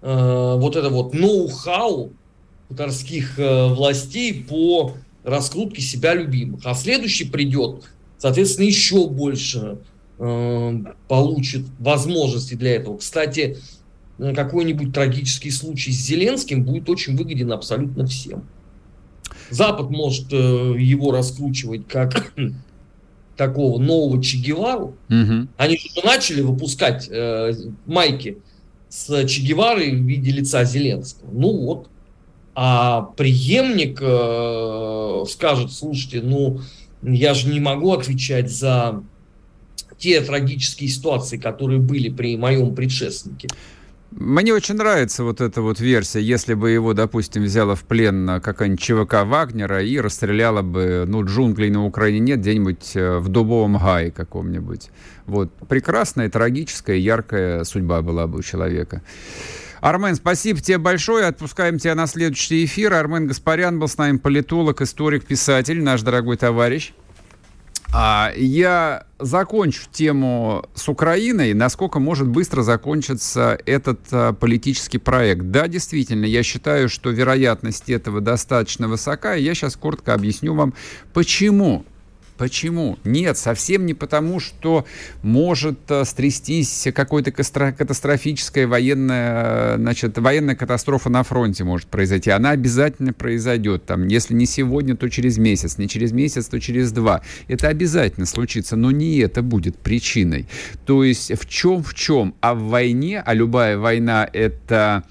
э, 0.00 0.54
вот 0.56 0.76
это 0.76 0.88
вот 0.88 1.12
ноу-хау 1.12 2.14
хуторских 2.68 3.38
э, 3.38 3.66
властей 3.74 4.46
по 4.48 4.94
раскрутке 5.24 5.82
себя 5.82 6.14
любимых. 6.14 6.62
А 6.64 6.72
следующий 6.72 7.26
придет, 7.26 7.84
соответственно, 8.16 8.64
еще 8.64 9.10
больше 9.10 9.76
э, 10.18 10.72
получит 11.06 11.66
возможности 11.78 12.54
для 12.54 12.76
этого. 12.76 12.96
Кстати, 12.96 13.58
какой-нибудь 14.16 14.94
трагический 14.94 15.50
случай 15.50 15.92
с 15.92 15.96
Зеленским 15.96 16.64
будет 16.64 16.88
очень 16.88 17.14
выгоден 17.14 17.52
абсолютно 17.52 18.06
всем. 18.06 18.48
Запад 19.50 19.90
может 19.90 20.32
э, 20.32 20.36
его 20.78 21.12
раскручивать 21.12 21.86
как 21.88 22.32
такого 23.38 23.78
нового 23.78 24.22
Че 24.22 24.36
Гевару. 24.38 24.96
Угу. 25.08 25.48
Они 25.56 25.78
же 25.78 26.04
начали 26.04 26.42
выпускать 26.42 27.08
э, 27.08 27.54
майки 27.86 28.38
с 28.90 29.26
Че 29.26 29.42
Геварой 29.42 29.92
в 29.92 30.04
виде 30.04 30.30
лица 30.32 30.64
Зеленского. 30.64 31.30
Ну 31.32 31.56
вот. 31.64 31.88
А 32.54 33.02
преемник 33.16 34.00
э, 34.02 35.24
скажет, 35.30 35.72
слушайте, 35.72 36.20
ну 36.20 36.60
я 37.02 37.32
же 37.32 37.48
не 37.48 37.60
могу 37.60 37.92
отвечать 37.92 38.50
за 38.50 39.04
те 39.98 40.20
трагические 40.20 40.90
ситуации, 40.90 41.38
которые 41.38 41.78
были 41.78 42.08
при 42.08 42.36
моем 42.36 42.74
предшественнике. 42.74 43.48
Мне 44.10 44.54
очень 44.54 44.76
нравится 44.76 45.22
вот 45.22 45.42
эта 45.42 45.60
вот 45.60 45.80
версия, 45.80 46.20
если 46.20 46.54
бы 46.54 46.70
его, 46.70 46.94
допустим, 46.94 47.42
взяла 47.42 47.74
в 47.74 47.82
плен 47.82 48.40
какая-нибудь 48.40 48.80
ЧВК 48.80 49.24
Вагнера 49.24 49.82
и 49.82 50.00
расстреляла 50.00 50.62
бы, 50.62 51.04
ну, 51.06 51.24
джунглей 51.24 51.68
на 51.68 51.84
Украине 51.84 52.20
нет, 52.20 52.40
где-нибудь 52.40 52.92
э, 52.94 53.18
в 53.18 53.28
дубовом 53.28 53.76
гае 53.76 54.10
каком-нибудь. 54.10 54.90
Вот. 55.26 55.52
Прекрасная, 55.68 56.30
трагическая, 56.30 56.96
яркая 56.96 57.64
судьба 57.64 58.00
была 58.00 58.26
бы 58.26 58.38
у 58.38 58.42
человека. 58.42 59.02
Армен, 59.80 60.14
спасибо 60.14 60.58
тебе 60.60 60.78
большое. 60.78 61.26
Отпускаем 61.26 61.78
тебя 61.78 61.94
на 61.94 62.06
следующий 62.06 62.64
эфир. 62.64 62.94
Армен 62.94 63.26
Гаспарян 63.26 63.78
был 63.78 63.88
с 63.88 63.98
нами 63.98 64.16
политолог, 64.16 64.80
историк, 64.80 65.26
писатель, 65.26 65.82
наш 65.82 66.00
дорогой 66.00 66.38
товарищ. 66.38 66.94
А, 67.92 68.32
я 68.36 69.06
закончу 69.18 69.84
тему 69.90 70.64
с 70.74 70.88
Украиной, 70.88 71.54
насколько 71.54 71.98
может 72.00 72.28
быстро 72.28 72.62
закончиться 72.62 73.58
этот 73.64 74.00
а, 74.12 74.32
политический 74.34 74.98
проект. 74.98 75.50
Да, 75.50 75.68
действительно, 75.68 76.26
я 76.26 76.42
считаю, 76.42 76.88
что 76.88 77.10
вероятность 77.10 77.88
этого 77.88 78.20
достаточно 78.20 78.88
высока, 78.88 79.36
и 79.36 79.42
я 79.42 79.54
сейчас 79.54 79.76
коротко 79.76 80.12
объясню 80.12 80.54
вам, 80.54 80.74
почему 81.14 81.84
Почему? 82.38 82.98
Нет, 83.02 83.36
совсем 83.36 83.84
не 83.84 83.94
потому, 83.94 84.38
что 84.38 84.86
может 85.22 85.78
э, 85.90 86.04
стрястись 86.04 86.86
какой-то 86.94 87.32
катастрофическая 87.32 88.68
военная, 88.68 89.76
значит, 89.76 90.16
военная 90.18 90.54
катастрофа 90.54 91.10
на 91.10 91.24
фронте 91.24 91.64
может 91.64 91.88
произойти. 91.88 92.30
Она 92.30 92.50
обязательно 92.50 93.12
произойдет. 93.12 93.86
Там, 93.86 94.06
если 94.06 94.34
не 94.34 94.46
сегодня, 94.46 94.96
то 94.96 95.10
через 95.10 95.36
месяц. 95.36 95.78
Не 95.78 95.88
через 95.88 96.12
месяц, 96.12 96.46
то 96.46 96.60
через 96.60 96.92
два. 96.92 97.22
Это 97.48 97.66
обязательно 97.68 98.24
случится, 98.24 98.76
но 98.76 98.92
не 98.92 99.18
это 99.18 99.42
будет 99.42 99.76
причиной. 99.76 100.46
То 100.86 101.02
есть 101.02 101.32
в 101.36 101.48
чем 101.48 101.82
в 101.82 101.92
чем? 101.94 102.36
А 102.40 102.54
в 102.54 102.68
войне, 102.68 103.20
а 103.20 103.34
любая 103.34 103.78
война 103.78 104.28
это 104.32 105.02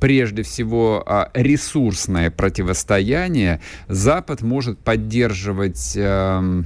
прежде 0.00 0.42
всего 0.42 1.02
а, 1.06 1.30
ресурсное 1.32 2.30
противостояние, 2.30 3.60
Запад 3.88 4.42
может 4.42 4.78
поддерживать 4.78 5.94
э, 5.96 6.62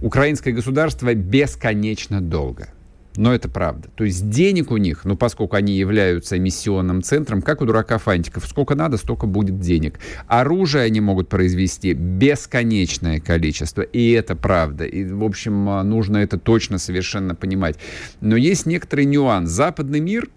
украинское 0.00 0.52
государство 0.52 1.14
бесконечно 1.14 2.20
долго. 2.20 2.68
Но 3.16 3.34
это 3.34 3.48
правда. 3.48 3.88
То 3.94 4.04
есть 4.04 4.28
денег 4.28 4.70
у 4.70 4.76
них, 4.76 5.04
ну, 5.04 5.16
поскольку 5.16 5.56
они 5.56 5.74
являются 5.74 6.36
эмиссионным 6.36 7.02
центром, 7.02 7.40
как 7.40 7.62
у 7.62 7.64
дурака 7.64 7.98
фантиков, 7.98 8.46
сколько 8.46 8.74
надо, 8.74 8.98
столько 8.98 9.26
будет 9.26 9.58
денег. 9.58 9.98
Оружие 10.26 10.84
они 10.84 11.00
могут 11.00 11.28
произвести 11.28 11.94
бесконечное 11.94 13.20
количество, 13.20 13.82
и 13.82 14.10
это 14.10 14.36
правда. 14.36 14.84
И, 14.84 15.04
в 15.04 15.24
общем, 15.24 15.64
нужно 15.88 16.18
это 16.18 16.38
точно 16.38 16.78
совершенно 16.78 17.34
понимать. 17.34 17.78
Но 18.20 18.36
есть 18.36 18.66
некоторый 18.66 19.06
нюанс. 19.06 19.48
Западный 19.50 20.00
мир— 20.00 20.28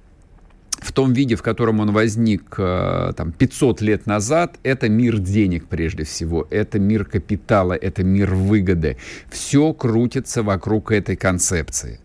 в 0.82 0.92
том 0.92 1.14
виде, 1.14 1.36
в 1.36 1.42
котором 1.42 1.80
он 1.80 1.92
возник 1.92 2.56
э, 2.58 3.14
там, 3.16 3.32
500 3.32 3.82
лет 3.82 4.06
назад, 4.06 4.58
это 4.64 4.90
мир 4.90 5.20
денег 5.20 5.68
прежде 5.68 6.04
всего, 6.04 6.48
это 6.50 6.80
мир 6.80 7.06
капитала, 7.06 7.74
это 7.74 8.04
мир 8.04 8.34
выгоды. 8.34 8.98
Все 9.30 9.74
крутится 9.74 10.44
вокруг 10.44 10.92
этой 10.92 11.16
концепции. 11.16 12.00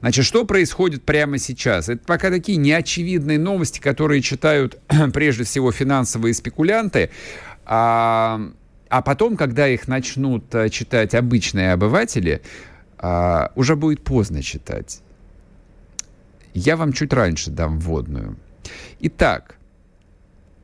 Значит, 0.00 0.24
что 0.24 0.44
происходит 0.44 1.02
прямо 1.04 1.38
сейчас? 1.38 1.88
Это 1.88 2.04
пока 2.04 2.30
такие 2.30 2.56
неочевидные 2.58 3.38
новости, 3.38 3.80
которые 3.80 4.22
читают 4.22 4.78
прежде 5.12 5.44
всего 5.44 5.72
финансовые 5.72 6.34
спекулянты, 6.34 7.10
а, 7.64 8.40
а 8.88 9.02
потом, 9.02 9.36
когда 9.36 9.68
их 9.68 9.88
начнут 9.88 10.54
э, 10.54 10.68
читать 10.68 11.14
обычные 11.14 11.72
обыватели, 11.72 12.42
а, 12.98 13.52
уже 13.54 13.76
будет 13.76 14.02
поздно 14.02 14.42
читать 14.42 15.00
Я 16.54 16.76
вам 16.76 16.92
чуть 16.92 17.12
раньше 17.12 17.50
дам 17.50 17.80
вводную. 17.80 18.36
Итак, 19.00 19.56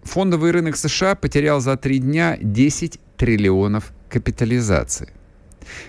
фондовый 0.04 0.52
рынок 0.52 0.76
США 0.76 1.16
потерял 1.16 1.60
за 1.60 1.76
три 1.76 1.98
дня 1.98 2.38
10 2.40 3.00
триллионов 3.16 3.92
капитализации. 4.08 5.12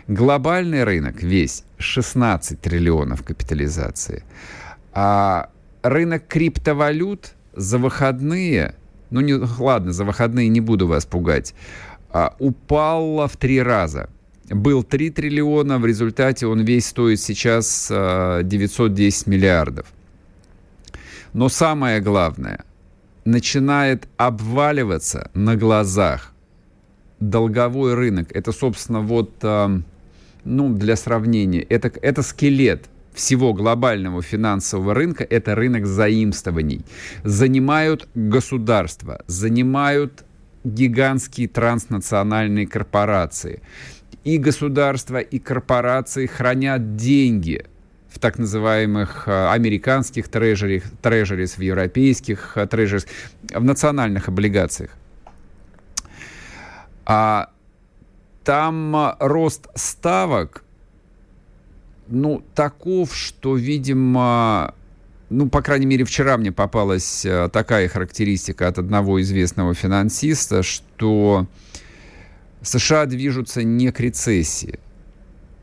Глобальный 0.08 0.84
рынок 0.84 1.22
весь 1.22 1.64
16 1.78 2.60
триллионов 2.60 3.24
капитализации. 3.24 4.24
А 4.92 5.50
рынок 5.84 6.28
криптовалют 6.28 7.34
за 7.56 7.78
выходные, 7.78 8.76
ну 9.12 9.22
не, 9.22 9.34
ладно, 9.34 9.94
за 9.94 10.04
выходные 10.04 10.50
не 10.50 10.62
буду 10.62 10.88
вас 10.88 11.06
пугать, 11.06 11.54
а, 12.10 12.36
упал 12.40 13.28
в 13.28 13.38
три 13.38 13.62
раза. 13.62 14.10
Был 14.52 14.84
3 14.84 15.10
триллиона, 15.12 15.80
в 15.80 15.86
результате 15.86 16.46
он 16.46 16.62
весь 16.62 16.88
стоит 16.88 17.20
сейчас 17.22 17.88
910 17.90 19.28
а, 19.28 19.30
миллиардов. 19.30 19.88
Но 21.34 21.48
самое 21.50 22.02
главное, 22.02 22.66
начинает 23.24 24.08
обваливаться 24.18 25.32
на 25.34 25.56
глазах 25.56 26.34
долговой 27.20 27.94
рынок. 27.94 28.32
Это, 28.36 28.52
собственно, 28.52 29.00
вот, 29.00 29.32
а, 29.42 29.82
ну, 30.44 30.74
для 30.74 30.96
сравнения, 30.96 31.62
это, 31.62 31.92
это 32.02 32.22
скелет 32.22 32.90
всего 33.14 33.54
глобального 33.54 34.22
финансового 34.22 34.94
рынка 34.94 35.24
это 35.24 35.56
рынок 35.56 35.86
заимствований. 35.86 36.86
Занимают 37.24 38.08
государства, 38.16 39.22
занимают 39.28 40.24
гигантские 40.64 41.48
транснациональные 41.48 42.68
корпорации. 42.68 43.62
И 44.24 44.38
государства, 44.38 45.18
и 45.18 45.40
корпорации 45.40 46.28
хранят 46.28 46.96
деньги 46.96 47.66
в 48.12 48.20
так 48.20 48.38
называемых 48.38 49.28
э, 49.28 49.50
американских 49.50 50.28
трежерис, 50.28 50.84
трежерис 51.02 51.58
в 51.58 51.62
европейских 51.62 52.58
э, 52.58 52.68
трежерис, 52.68 53.08
в 53.50 53.64
национальных 53.64 54.28
облигациях. 54.28 54.92
А 57.06 57.50
там 58.44 58.96
э, 58.96 59.16
рост 59.20 59.68
ставок 59.76 60.64
ну, 62.08 62.44
таков, 62.54 63.16
что, 63.16 63.56
видимо, 63.56 64.76
ну, 65.30 65.48
по 65.48 65.62
крайней 65.62 65.86
мере, 65.86 66.04
вчера 66.04 66.36
мне 66.36 66.52
попалась 66.52 67.26
такая 67.54 67.88
характеристика 67.88 68.68
от 68.68 68.78
одного 68.78 69.22
известного 69.22 69.74
финансиста, 69.74 70.62
что 70.62 71.48
США 72.62 73.06
движутся 73.06 73.64
не 73.64 73.92
к 73.92 74.00
рецессии. 74.00 74.80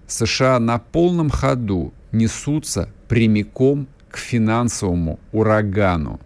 США 0.06 0.58
на 0.58 0.78
полном 0.78 1.30
ходу 1.30 1.92
несутся 2.12 2.88
прямиком 3.08 3.86
к 4.10 4.16
финансовому 4.16 5.20
урагану. 5.32 6.20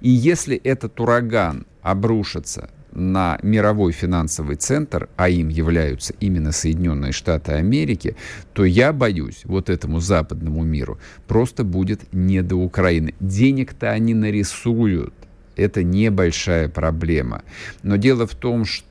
И 0.00 0.10
если 0.10 0.56
этот 0.56 0.98
ураган 0.98 1.66
обрушится 1.82 2.70
на 2.90 3.38
мировой 3.42 3.92
финансовый 3.92 4.56
центр, 4.56 5.08
а 5.16 5.28
им 5.28 5.48
являются 5.48 6.14
именно 6.20 6.52
Соединенные 6.52 7.12
Штаты 7.12 7.52
Америки, 7.52 8.16
то 8.54 8.64
я 8.64 8.92
боюсь, 8.92 9.42
вот 9.44 9.70
этому 9.70 10.00
западному 10.00 10.64
миру 10.64 10.98
просто 11.28 11.64
будет 11.64 12.12
не 12.12 12.42
до 12.42 12.56
Украины. 12.56 13.14
Денег-то 13.20 13.90
они 13.90 14.14
нарисуют, 14.14 15.14
это 15.54 15.82
небольшая 15.82 16.68
проблема. 16.68 17.42
Но 17.82 17.96
дело 17.96 18.26
в 18.26 18.34
том, 18.34 18.64
что 18.64 18.87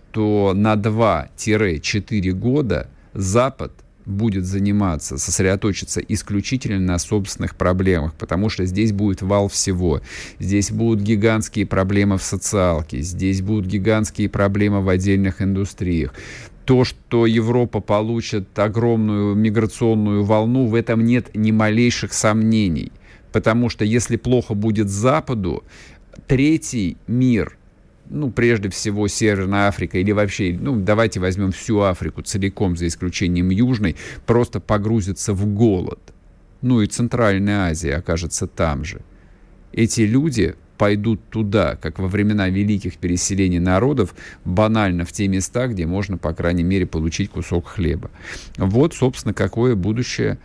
на 0.53 0.75
2-4 0.75 2.31
года 2.31 2.89
Запад– 3.13 3.71
будет 4.07 4.45
заниматься, 4.45 5.17
сосредоточиться 5.17 5.99
исключительно 5.99 6.79
на 6.79 6.97
собственных 6.97 7.55
проблемах, 7.55 8.13
потому 8.13 8.49
что 8.49 8.65
здесь 8.65 8.93
будет 8.93 9.21
вал 9.21 9.49
всего. 9.49 10.01
Здесь 10.39 10.71
будут 10.71 11.01
гигантские 11.01 11.65
проблемы 11.65 12.17
в 12.17 12.23
социалке, 12.23 13.01
здесь 13.01 13.41
будут 13.41 13.67
гигантские 13.67 14.29
проблемы 14.29 14.81
в 14.81 14.89
отдельных 14.89 15.41
индустриях 15.41 16.13
то, 16.65 16.83
что 16.83 17.25
Европа 17.25 17.79
получит 17.79 18.59
огромную 18.59 19.35
миграционную 19.35 20.25
волну, 20.25 20.65
в 20.65 20.75
этом 20.75 21.05
нет 21.05 21.33
ни 21.33 21.51
малейших 21.51 22.11
сомнений. 22.11 22.91
Потому 23.31 23.69
что 23.69 23.85
если 23.85 24.17
плохо 24.17 24.53
будет 24.53 24.89
Западу, 24.89 25.63
третий 26.27 26.97
мир 27.07 27.56
ну, 28.09 28.31
прежде 28.31 28.69
всего, 28.69 29.07
Северная 29.07 29.67
Африка 29.67 29.97
или 29.97 30.11
вообще, 30.11 30.57
ну, 30.59 30.79
давайте 30.79 31.19
возьмем 31.19 31.51
всю 31.51 31.81
Африку 31.81 32.21
целиком, 32.21 32.77
за 32.77 32.87
исключением 32.87 33.49
Южной, 33.49 33.95
просто 34.25 34.59
погрузится 34.59 35.33
в 35.33 35.45
голод. 35.45 35.99
Ну 36.61 36.81
и 36.81 36.87
Центральная 36.87 37.69
Азия 37.69 37.95
окажется 37.95 38.47
там 38.47 38.83
же. 38.83 39.01
Эти 39.73 40.01
люди 40.01 40.55
пойдут 40.77 41.21
туда, 41.29 41.75
как 41.75 41.99
во 41.99 42.07
времена 42.07 42.49
великих 42.49 42.97
переселений 42.97 43.59
народов, 43.59 44.15
банально 44.45 45.05
в 45.05 45.11
те 45.11 45.27
места, 45.27 45.67
где 45.67 45.85
можно, 45.85 46.17
по 46.17 46.33
крайней 46.33 46.63
мере, 46.63 46.85
получить 46.85 47.29
кусок 47.29 47.67
хлеба. 47.67 48.11
Вот, 48.57 48.93
собственно, 48.93 49.33
какое 49.33 49.75
будущее 49.75 50.37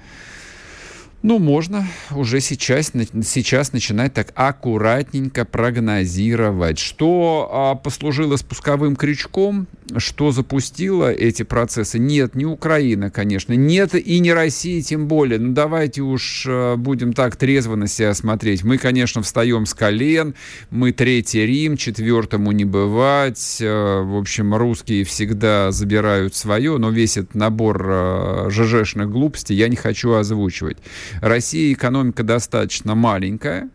ну, 1.22 1.38
можно 1.38 1.87
уже 2.11 2.40
сейчас, 2.40 2.92
сейчас 3.24 3.72
начинать 3.72 4.12
так 4.12 4.32
аккуратненько 4.35 5.44
прогнозировать, 5.44 6.80
что 6.80 7.48
а, 7.52 7.74
послужило 7.76 8.37
спусковым 8.37 8.96
крючком, 8.96 9.68
что 9.98 10.32
запустило 10.32 11.12
эти 11.12 11.44
процессы. 11.44 12.00
Нет, 12.00 12.35
не 12.35 12.44
Украина, 12.44 13.11
конечно, 13.11 13.52
нет 13.52 13.94
и 13.94 14.18
не 14.18 14.32
Россия 14.32 14.82
тем 14.82 15.06
более. 15.06 15.38
Ну, 15.38 15.52
давайте 15.52 16.02
уж 16.02 16.44
а, 16.48 16.76
будем 16.76 17.12
так 17.12 17.37
трезво 17.37 17.76
на 17.76 17.87
себя 17.87 18.14
смотреть. 18.14 18.64
Мы, 18.64 18.76
конечно, 18.78 19.22
встаем 19.22 19.66
с 19.66 19.74
колен, 19.74 20.35
мы 20.70 20.90
Третий 20.90 21.46
Рим, 21.46 21.76
четвертому 21.76 22.50
не 22.50 22.64
бывать. 22.64 23.58
А, 23.62 24.02
в 24.02 24.16
общем, 24.16 24.56
русские 24.56 25.04
всегда 25.04 25.70
забирают 25.70 26.35
свое, 26.35 26.78
но 26.78 26.90
весь 26.90 27.16
этот 27.16 27.37
набор 27.37 27.87
а, 27.88 28.48
ЖЖшных 28.50 29.08
глупостей 29.08 29.54
я 29.54 29.68
не 29.68 29.76
хочу 29.76 30.14
озвучивать. 30.14 30.78
Россия 31.20 31.72
экономика 31.72 32.22
достаточно 32.22 32.94
маленькая, 32.94 33.68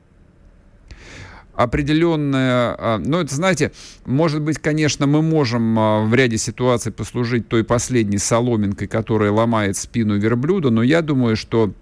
определенная, 1.58 2.76
а, 2.78 3.02
ну, 3.04 3.20
это, 3.20 3.34
знаете, 3.34 3.72
может 4.06 4.42
быть, 4.42 4.60
конечно, 4.60 5.08
мы 5.08 5.22
можем 5.24 5.78
а, 5.78 6.02
в 6.02 6.14
ряде 6.14 6.38
ситуаций 6.38 6.92
послужить 6.92 7.48
той 7.48 7.64
последней 7.64 8.20
соломинкой, 8.20 8.88
которая 8.88 9.32
ломает 9.32 9.76
спину 9.76 10.18
верблюда, 10.18 10.70
но 10.70 10.84
я 10.84 11.02
думаю, 11.02 11.36
что 11.36 11.74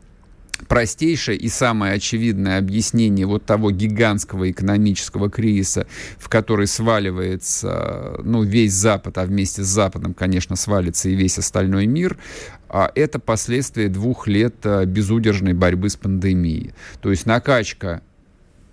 простейшее 0.70 1.38
и 1.38 1.50
самое 1.50 1.94
очевидное 1.94 2.58
объяснение 2.58 3.26
вот 3.26 3.46
того 3.46 3.72
гигантского 3.72 4.50
экономического 4.50 5.30
кризиса, 5.30 5.88
в 6.18 6.30
который 6.30 6.68
сваливается 6.68 8.20
ну, 8.24 8.44
весь 8.44 8.74
Запад, 8.74 9.18
а 9.18 9.26
вместе 9.26 9.64
с 9.64 9.68
Западом, 9.68 10.14
конечно, 10.14 10.56
свалится 10.56 11.10
и 11.10 11.16
весь 11.16 11.38
остальной 11.38 11.86
мир, 11.86 12.18
это 12.96 13.20
последствия 13.20 13.88
двух 13.88 14.28
лет 14.28 14.56
а, 14.66 14.86
безудержной 14.86 15.54
борьбы 15.54 15.90
с 15.90 15.96
пандемией. 15.96 16.74
То 17.02 17.12
есть 17.12 17.26
накачка 17.26 18.02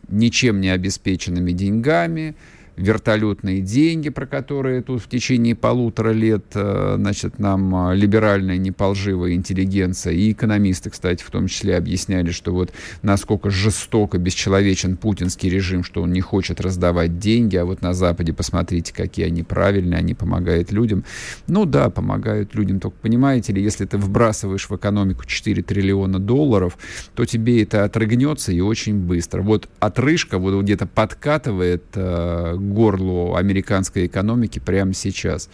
ничем 0.08 0.60
не 0.60 0.70
обеспеченными 0.70 1.52
деньгами, 1.52 2.34
вертолетные 2.76 3.60
деньги, 3.60 4.08
про 4.08 4.26
которые 4.26 4.82
тут 4.82 5.02
в 5.02 5.08
течение 5.08 5.54
полутора 5.54 6.10
лет 6.10 6.44
э, 6.54 6.96
значит, 6.98 7.38
нам 7.38 7.90
э, 7.90 7.96
либеральная 7.96 8.56
неполживая 8.56 9.32
интеллигенция 9.32 10.12
и 10.12 10.32
экономисты, 10.32 10.90
кстати, 10.90 11.22
в 11.22 11.30
том 11.30 11.48
числе 11.48 11.76
объясняли, 11.76 12.30
что 12.30 12.52
вот 12.52 12.72
насколько 13.02 13.50
жестоко, 13.50 14.18
бесчеловечен 14.18 14.96
путинский 14.96 15.50
режим, 15.50 15.84
что 15.84 16.02
он 16.02 16.12
не 16.12 16.20
хочет 16.20 16.60
раздавать 16.60 17.18
деньги, 17.18 17.56
а 17.56 17.64
вот 17.64 17.82
на 17.82 17.92
Западе 17.92 18.32
посмотрите, 18.32 18.94
какие 18.94 19.26
они 19.26 19.42
правильные, 19.42 19.98
они 19.98 20.14
помогают 20.14 20.72
людям. 20.72 21.04
Ну 21.46 21.66
да, 21.66 21.90
помогают 21.90 22.54
людям, 22.54 22.80
только 22.80 22.96
понимаете 23.02 23.52
ли, 23.52 23.62
если 23.62 23.84
ты 23.84 23.98
вбрасываешь 23.98 24.68
в 24.68 24.76
экономику 24.76 25.24
4 25.26 25.62
триллиона 25.62 26.18
долларов, 26.18 26.78
то 27.14 27.24
тебе 27.24 27.62
это 27.62 27.84
отрыгнется 27.84 28.52
и 28.52 28.60
очень 28.60 28.96
быстро. 28.96 29.42
Вот 29.42 29.68
отрыжка 29.78 30.38
вот 30.38 30.62
где-то 30.62 30.86
подкатывает 30.86 31.84
э, 31.94 32.56
горлу 32.62 33.34
американской 33.34 34.06
экономики 34.06 34.58
прямо 34.58 34.94
сейчас. 34.94 35.48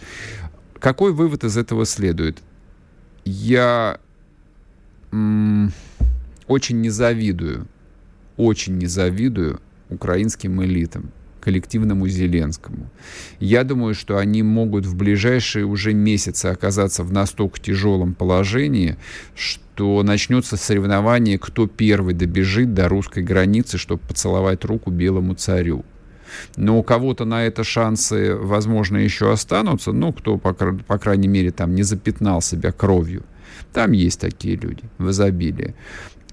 Какой 0.79 1.11
вывод 1.13 1.43
из 1.43 1.57
этого 1.57 1.85
следует? 1.85 2.39
Я 3.25 3.99
м- 5.11 5.71
очень 6.47 6.81
не 6.81 6.89
завидую, 6.89 7.67
очень 8.37 8.77
не 8.77 8.87
завидую 8.87 9.59
украинским 9.89 10.63
элитам, 10.63 11.11
коллективному 11.41 12.07
Зеленскому. 12.07 12.89
Я 13.39 13.63
думаю, 13.63 13.93
что 13.93 14.17
они 14.17 14.43
могут 14.43 14.85
в 14.85 14.95
ближайшие 14.95 15.65
уже 15.65 15.93
месяцы 15.93 16.47
оказаться 16.47 17.03
в 17.03 17.11
настолько 17.11 17.59
тяжелом 17.59 18.13
положении, 18.13 18.97
что 19.35 20.03
начнется 20.03 20.57
соревнование, 20.57 21.37
кто 21.37 21.67
первый 21.67 22.13
добежит 22.13 22.73
до 22.73 22.87
русской 22.87 23.23
границы, 23.23 23.77
чтобы 23.77 24.01
поцеловать 24.07 24.63
руку 24.65 24.91
белому 24.91 25.33
царю 25.35 25.85
но 26.55 26.79
у 26.79 26.83
кого-то 26.83 27.25
на 27.25 27.45
это 27.45 27.63
шансы, 27.63 28.35
возможно, 28.35 28.97
еще 28.97 29.31
останутся, 29.31 29.91
ну, 29.91 30.13
кто, 30.13 30.37
по, 30.37 30.53
по 30.53 30.97
крайней 30.97 31.27
мере, 31.27 31.51
там 31.51 31.75
не 31.75 31.83
запятнал 31.83 32.41
себя 32.41 32.71
кровью. 32.71 33.23
Там 33.73 33.91
есть 33.91 34.19
такие 34.19 34.55
люди 34.55 34.83
в 34.97 35.09
изобилии. 35.09 35.75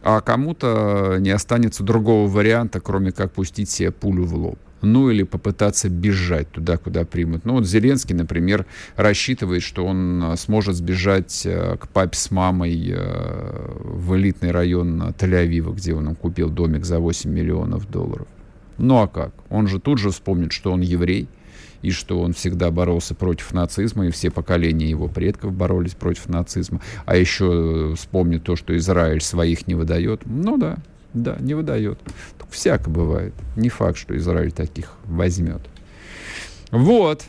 а 0.02 0.20
кому-то 0.20 1.16
не 1.18 1.30
останется 1.30 1.82
другого 1.82 2.28
варианта, 2.28 2.80
кроме 2.80 3.12
как 3.12 3.32
пустить 3.32 3.68
себе 3.70 3.90
пулю 3.90 4.24
в 4.24 4.34
лоб 4.34 4.58
ну 4.82 5.10
или 5.10 5.22
попытаться 5.22 5.88
бежать 5.88 6.50
туда, 6.50 6.76
куда 6.76 7.04
примут. 7.04 7.44
Ну 7.44 7.54
вот 7.54 7.66
Зеленский, 7.66 8.14
например, 8.14 8.66
рассчитывает, 8.96 9.62
что 9.62 9.84
он 9.84 10.22
а, 10.22 10.36
сможет 10.36 10.76
сбежать 10.76 11.42
э, 11.44 11.76
к 11.78 11.88
папе 11.88 12.16
с 12.16 12.30
мамой 12.30 12.92
э, 12.94 13.68
в 13.82 14.16
элитный 14.16 14.50
район 14.50 15.14
Тель-Авива, 15.18 15.74
где 15.74 15.94
он 15.94 16.14
купил 16.14 16.50
домик 16.50 16.84
за 16.84 16.98
8 16.98 17.30
миллионов 17.30 17.90
долларов. 17.90 18.26
Ну 18.78 18.98
а 18.98 19.08
как? 19.08 19.32
Он 19.50 19.66
же 19.66 19.80
тут 19.80 19.98
же 19.98 20.10
вспомнит, 20.10 20.52
что 20.52 20.72
он 20.72 20.80
еврей, 20.80 21.28
и 21.82 21.90
что 21.90 22.20
он 22.20 22.32
всегда 22.32 22.70
боролся 22.70 23.14
против 23.14 23.52
нацизма, 23.52 24.06
и 24.06 24.10
все 24.10 24.30
поколения 24.30 24.88
его 24.88 25.08
предков 25.08 25.52
боролись 25.52 25.94
против 25.94 26.28
нацизма. 26.28 26.80
А 27.04 27.16
еще 27.16 27.94
вспомнит 27.96 28.44
то, 28.44 28.56
что 28.56 28.76
Израиль 28.76 29.20
своих 29.20 29.66
не 29.66 29.74
выдает. 29.74 30.22
Ну 30.24 30.56
да, 30.56 30.78
да, 31.14 31.36
не 31.40 31.54
выдает. 31.54 31.98
Так 32.38 32.50
всяко 32.50 32.90
бывает. 32.90 33.34
Не 33.56 33.68
факт, 33.68 33.98
что 33.98 34.16
Израиль 34.16 34.52
таких 34.52 34.92
возьмет. 35.04 35.60
Вот. 36.70 37.24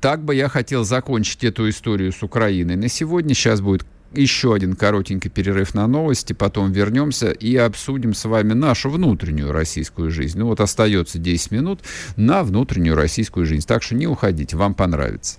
Так 0.00 0.22
бы 0.22 0.34
я 0.34 0.48
хотел 0.48 0.84
закончить 0.84 1.42
эту 1.42 1.68
историю 1.68 2.12
с 2.12 2.22
Украиной. 2.22 2.76
На 2.76 2.88
сегодня 2.88 3.34
сейчас 3.34 3.60
будет 3.60 3.84
еще 4.12 4.54
один 4.54 4.74
коротенький 4.74 5.30
перерыв 5.30 5.74
на 5.74 5.86
новости, 5.86 6.32
потом 6.32 6.72
вернемся 6.72 7.30
и 7.30 7.56
обсудим 7.56 8.14
с 8.14 8.24
вами 8.24 8.52
нашу 8.52 8.90
внутреннюю 8.90 9.52
российскую 9.52 10.10
жизнь. 10.10 10.38
Ну 10.38 10.46
вот 10.46 10.60
остается 10.60 11.18
10 11.18 11.50
минут 11.50 11.80
на 12.16 12.42
внутреннюю 12.42 12.96
российскую 12.96 13.46
жизнь. 13.46 13.66
Так 13.66 13.82
что 13.82 13.94
не 13.94 14.06
уходите, 14.06 14.56
вам 14.56 14.74
понравится. 14.74 15.38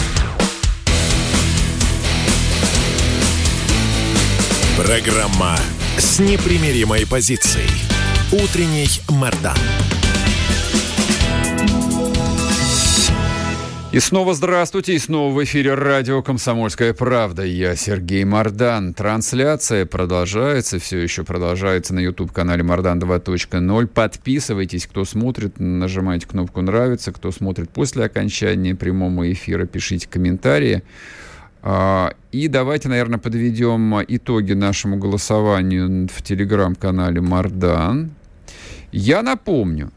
Программа 4.91 5.55
с 5.97 6.19
непримиримой 6.19 7.07
позицией. 7.07 7.69
Утренний 8.33 8.89
Мордан. 9.07 9.55
И 13.93 13.99
снова 14.01 14.33
здравствуйте, 14.33 14.93
и 14.93 14.99
снова 14.99 15.33
в 15.33 15.41
эфире 15.45 15.75
радио 15.75 16.21
«Комсомольская 16.21 16.93
правда». 16.93 17.45
Я 17.45 17.77
Сергей 17.77 18.25
Мордан. 18.25 18.93
Трансляция 18.93 19.85
продолжается, 19.85 20.77
все 20.77 20.97
еще 20.97 21.23
продолжается 21.23 21.93
на 21.93 21.99
YouTube-канале 21.99 22.61
«Мордан 22.61 22.99
2.0». 22.99 23.87
Подписывайтесь, 23.87 24.87
кто 24.87 25.05
смотрит, 25.05 25.57
нажимайте 25.57 26.27
кнопку 26.27 26.59
«Нравится», 26.59 27.13
кто 27.13 27.31
смотрит 27.31 27.69
после 27.69 28.03
окончания 28.03 28.75
прямого 28.75 29.31
эфира, 29.31 29.65
пишите 29.65 30.09
комментарии. 30.09 30.83
А, 31.63 32.15
и 32.31 32.47
давайте, 32.47 32.89
наверное, 32.89 33.19
подведем 33.19 34.01
итоги 34.07 34.53
нашему 34.53 34.97
голосованию 34.97 36.07
в 36.07 36.21
телеграм-канале 36.23 37.21
Мардан. 37.21 38.11
Я 38.91 39.21
напомню, 39.21 39.91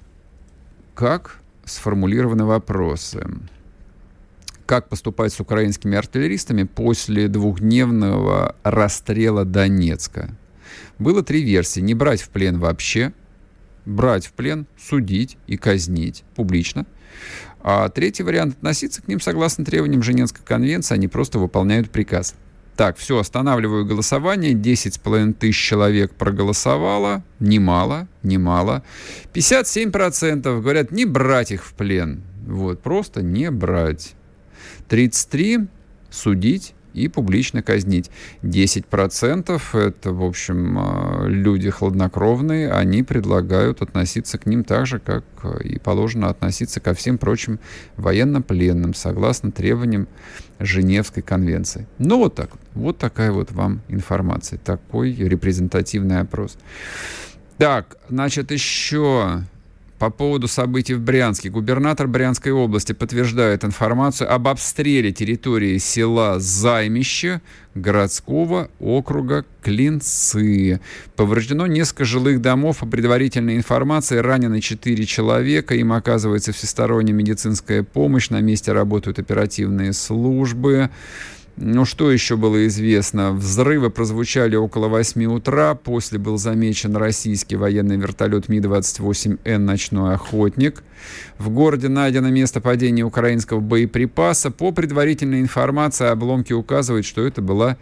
как 0.94 1.38
сформулированы 1.64 2.44
вопросы. 2.44 3.26
Как 4.66 4.88
поступать 4.88 5.32
с 5.32 5.40
украинскими 5.40 5.96
артиллеристами 5.96 6.64
после 6.64 7.28
двухдневного 7.28 8.56
расстрела 8.62 9.44
Донецка? 9.44 10.30
Было 10.98 11.22
три 11.22 11.42
версии. 11.42 11.80
Не 11.80 11.94
брать 11.94 12.22
в 12.22 12.28
плен 12.28 12.58
вообще, 12.58 13.12
брать 13.84 14.26
в 14.26 14.32
плен, 14.32 14.66
судить 14.78 15.38
и 15.46 15.56
казнить 15.56 16.24
публично– 16.34 16.84
а 17.64 17.88
третий 17.88 18.22
вариант– 18.22 18.56
относиться 18.58 19.00
к 19.00 19.08
ним 19.08 19.20
согласно 19.20 19.64
требованиям 19.64 20.02
Женевской 20.02 20.44
конвенции, 20.44 20.94
они 20.94 21.08
просто 21.08 21.38
выполняют 21.38 21.88
приказ. 21.88 22.34
Так, 22.76 22.98
все, 22.98 23.18
останавливаю 23.18 23.86
голосование. 23.86 24.52
10,5 24.52 25.32
тысяч 25.32 25.56
человек 25.56 26.12
проголосовало. 26.12 27.24
Немало, 27.40 28.06
немало. 28.22 28.82
57% 29.32 30.60
говорят 30.60 30.90
не 30.90 31.06
брать 31.06 31.52
их 31.52 31.64
в 31.64 31.72
плен. 31.72 32.22
Вот, 32.46 32.82
просто 32.82 33.22
не 33.22 33.50
брать. 33.50 34.14
33 34.88 35.66
судить 36.10 36.74
и 36.94 37.08
публично 37.08 37.62
казнить. 37.62 38.10
10% 38.42 39.60
это, 39.74 40.12
в 40.12 40.22
общем, 40.22 40.78
а, 40.78 41.26
люди 41.26 41.68
хладнокровные, 41.70 42.72
они 42.72 43.02
предлагают 43.02 43.82
относиться 43.82 44.38
к 44.38 44.46
ним 44.46 44.64
так 44.64 44.86
же, 44.86 44.98
как 44.98 45.24
и 45.62 45.78
положено 45.78 46.28
относиться 46.28 46.80
ко 46.80 46.94
всем 46.94 47.18
прочим 47.18 47.58
военнопленным, 47.96 48.94
согласно 48.94 49.52
требованиям 49.52 50.08
Женевской 50.58 51.22
конвенции. 51.22 51.86
Ну, 51.98 52.18
вот 52.18 52.34
так. 52.34 52.50
Вот 52.74 52.98
такая 52.98 53.32
вот 53.32 53.52
вам 53.52 53.82
информация. 53.88 54.58
Такой 54.58 55.12
репрезентативный 55.14 56.20
опрос. 56.20 56.56
Так, 57.58 57.96
значит, 58.08 58.50
еще 58.50 59.42
по 60.04 60.10
поводу 60.10 60.48
событий 60.48 60.92
в 60.92 61.00
Брянске. 61.00 61.48
Губернатор 61.48 62.06
Брянской 62.06 62.52
области 62.52 62.92
подтверждает 62.92 63.64
информацию 63.64 64.30
об 64.30 64.48
обстреле 64.48 65.12
территории 65.12 65.78
села 65.78 66.38
Займище 66.40 67.40
городского 67.74 68.68
округа 68.80 69.46
Клинцы. 69.62 70.78
Повреждено 71.16 71.66
несколько 71.66 72.04
жилых 72.04 72.42
домов. 72.42 72.80
По 72.80 72.86
предварительной 72.86 73.56
информации 73.56 74.18
ранены 74.18 74.60
4 74.60 75.06
человека. 75.06 75.74
Им 75.74 75.94
оказывается 75.94 76.52
всесторонняя 76.52 77.16
медицинская 77.16 77.82
помощь. 77.82 78.28
На 78.28 78.42
месте 78.42 78.72
работают 78.72 79.18
оперативные 79.18 79.94
службы. 79.94 80.90
Ну, 81.56 81.84
что 81.84 82.10
еще 82.10 82.36
было 82.36 82.66
известно? 82.66 83.32
Взрывы 83.32 83.88
прозвучали 83.88 84.56
около 84.56 84.88
8 84.88 85.24
утра. 85.26 85.76
После 85.76 86.18
был 86.18 86.36
замечен 86.36 86.96
российский 86.96 87.54
военный 87.54 87.96
вертолет 87.96 88.48
Ми-28Н 88.48 89.58
«Ночной 89.58 90.14
охотник». 90.14 90.82
В 91.38 91.50
городе 91.50 91.88
найдено 91.88 92.30
место 92.30 92.60
падения 92.60 93.04
украинского 93.04 93.60
боеприпаса. 93.60 94.50
По 94.50 94.72
предварительной 94.72 95.40
информации 95.40 96.06
обломки 96.06 96.52
указывают, 96.52 97.06
что 97.06 97.24
это 97.24 97.40
была 97.40 97.76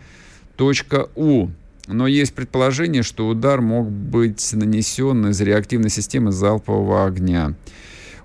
точка 0.57 1.09
У. 1.15 1.49
Но 1.87 2.07
есть 2.07 2.35
предположение, 2.35 3.03
что 3.03 3.27
удар 3.27 3.63
мог 3.63 3.91
быть 3.91 4.53
нанесен 4.53 5.29
из 5.29 5.41
реактивной 5.41 5.91
системы 5.91 6.31
залпового 6.31 7.07
огня. 7.07 7.55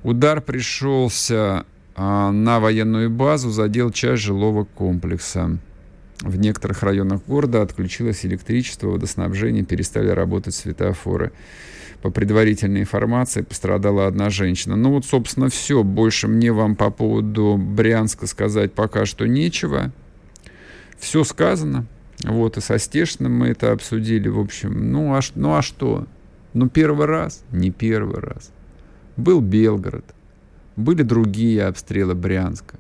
Удар 0.04 0.42
пришелся 0.42 1.66
на 1.98 2.60
военную 2.60 3.10
базу 3.10 3.50
задел 3.50 3.92
часть 3.92 4.22
жилого 4.22 4.66
комплекса. 4.66 5.58
В 6.22 6.38
некоторых 6.38 6.82
районах 6.84 7.22
города 7.28 7.62
отключилось 7.62 8.26
электричество, 8.26 8.88
водоснабжение, 8.88 9.64
перестали 9.64 10.10
работать 10.10 10.56
светофоры. 10.56 11.32
По 12.02 12.12
предварительной 12.12 12.82
информации 12.82 13.42
пострадала 13.42 14.08
одна 14.08 14.30
женщина. 14.30 14.76
Ну 14.76 14.92
вот, 14.92 15.06
собственно, 15.06 15.50
все. 15.50 15.84
Больше 15.84 16.28
мне 16.28 16.52
вам 16.52 16.76
по 16.76 16.92
поводу 16.92 17.58
Брянска 17.58 18.28
сказать 18.28 18.74
пока 18.74 19.06
что 19.06 19.28
нечего. 19.28 19.92
Все 21.00 21.24
сказано. 21.24 21.86
Вот, 22.24 22.58
и 22.58 22.62
со 22.62 22.80
Стешиным 22.80 23.34
мы 23.38 23.48
это 23.48 23.72
обсудили. 23.72 24.28
В 24.28 24.40
общем, 24.40 24.92
ну 24.92 25.16
а, 25.16 25.20
ну 25.36 25.56
а 25.56 25.62
что? 25.62 26.08
Ну 26.54 26.70
первый 26.70 27.06
раз? 27.06 27.44
Не 27.52 27.72
первый 27.72 28.20
раз. 28.20 28.52
Был 29.16 29.42
Белгород. 29.42 30.06
Были 30.78 31.02
другие 31.02 31.66
обстрелы 31.66 32.16
Брянска. 32.16 32.78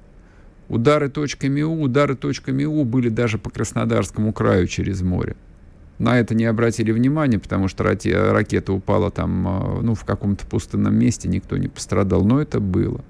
Удары 0.69 1.09
точками 1.09 1.61
У, 1.63 1.81
удары 1.81 2.15
точками 2.15 2.63
У 2.63 2.83
были 2.85 3.09
даже 3.09 3.37
по 3.37 3.49
Краснодарскому 3.49 4.31
краю 4.33 4.67
через 4.67 5.01
море. 5.01 5.35
На 5.97 6.19
это 6.19 6.35
не 6.35 6.45
обратили 6.45 6.91
внимания, 6.91 7.39
потому 7.39 7.67
что 7.67 7.83
ракета 7.83 8.71
упала 8.71 9.09
там, 9.09 9.47
а, 9.47 9.79
ну, 9.81 9.95
в 9.95 10.03
каком-то 10.05 10.45
пустынном 10.45 10.95
месте, 10.95 11.27
никто 11.27 11.57
не 11.57 11.69
пострадал. 11.69 12.23
Но 12.23 12.39
это 12.39 12.59
было. 12.59 13.03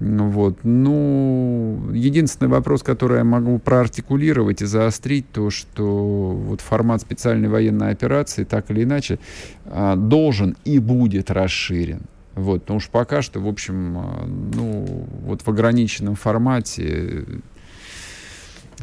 Вот. 0.00 0.58
Ну, 0.64 1.90
единственный 1.94 2.48
вопрос, 2.48 2.82
который 2.82 3.18
я 3.18 3.24
могу 3.24 3.58
проартикулировать 3.58 4.60
и 4.60 4.66
заострить, 4.66 5.30
то, 5.32 5.48
что 5.48 6.32
вот 6.32 6.60
формат 6.60 7.00
специальной 7.00 7.48
военной 7.48 7.92
операции 7.92 8.44
так 8.44 8.70
или 8.70 8.82
иначе 8.82 9.18
а, 9.64 9.96
должен 9.96 10.56
и 10.66 10.78
будет 10.78 11.30
расширен. 11.30 12.02
Вот, 12.34 12.62
потому 12.62 12.80
что 12.80 12.90
пока 12.90 13.22
что, 13.22 13.40
в 13.40 13.48
общем, 13.48 13.98
а, 13.98 14.26
ну, 14.26 15.06
вот 15.22 15.42
в 15.42 15.48
ограниченном 15.48 16.16
формате 16.16 17.24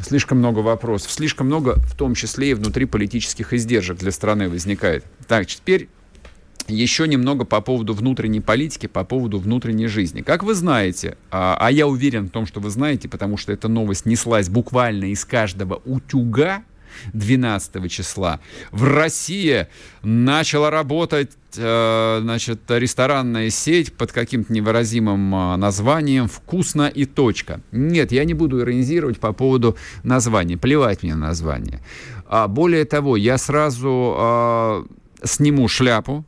слишком 0.00 0.38
много 0.38 0.60
вопросов, 0.60 1.10
слишком 1.10 1.46
много, 1.46 1.76
в 1.80 1.94
том 1.96 2.14
числе 2.14 2.50
и 2.50 2.54
внутри 2.54 2.86
политических 2.86 3.52
издержек 3.52 3.98
для 3.98 4.10
страны 4.10 4.48
возникает. 4.48 5.04
Так, 5.28 5.46
теперь 5.46 5.88
еще 6.68 7.06
немного 7.08 7.44
по 7.44 7.60
поводу 7.60 7.92
внутренней 7.92 8.40
политики, 8.40 8.86
по 8.86 9.04
поводу 9.04 9.38
внутренней 9.38 9.86
жизни. 9.86 10.22
Как 10.22 10.42
вы 10.42 10.54
знаете, 10.54 11.16
а, 11.30 11.56
а 11.60 11.70
я 11.70 11.86
уверен 11.86 12.26
в 12.26 12.30
том, 12.30 12.46
что 12.46 12.60
вы 12.60 12.70
знаете, 12.70 13.08
потому 13.08 13.36
что 13.36 13.52
эта 13.52 13.68
новость 13.68 14.06
неслась 14.06 14.48
буквально 14.48 15.06
из 15.06 15.24
каждого 15.24 15.82
утюга, 15.84 16.62
12 17.12 17.90
числа 17.90 18.40
в 18.70 18.84
России 18.84 19.66
начала 20.02 20.70
работать 20.70 21.32
э, 21.56 22.18
значит, 22.22 22.60
ресторанная 22.68 23.50
сеть 23.50 23.92
под 23.92 24.12
каким-то 24.12 24.52
невыразимым 24.52 25.34
э, 25.34 25.56
названием 25.56 26.28
«Вкусно 26.28 26.88
и 26.88 27.04
точка». 27.04 27.60
Нет, 27.72 28.12
я 28.12 28.24
не 28.24 28.34
буду 28.34 28.60
иронизировать 28.60 29.18
по 29.18 29.32
поводу 29.32 29.76
названия, 30.02 30.56
плевать 30.56 31.02
мне 31.02 31.14
на 31.14 31.28
название. 31.28 31.80
А 32.26 32.48
более 32.48 32.84
того, 32.84 33.16
я 33.16 33.38
сразу 33.38 34.16
э, 34.18 34.84
сниму 35.24 35.68
шляпу 35.68 36.24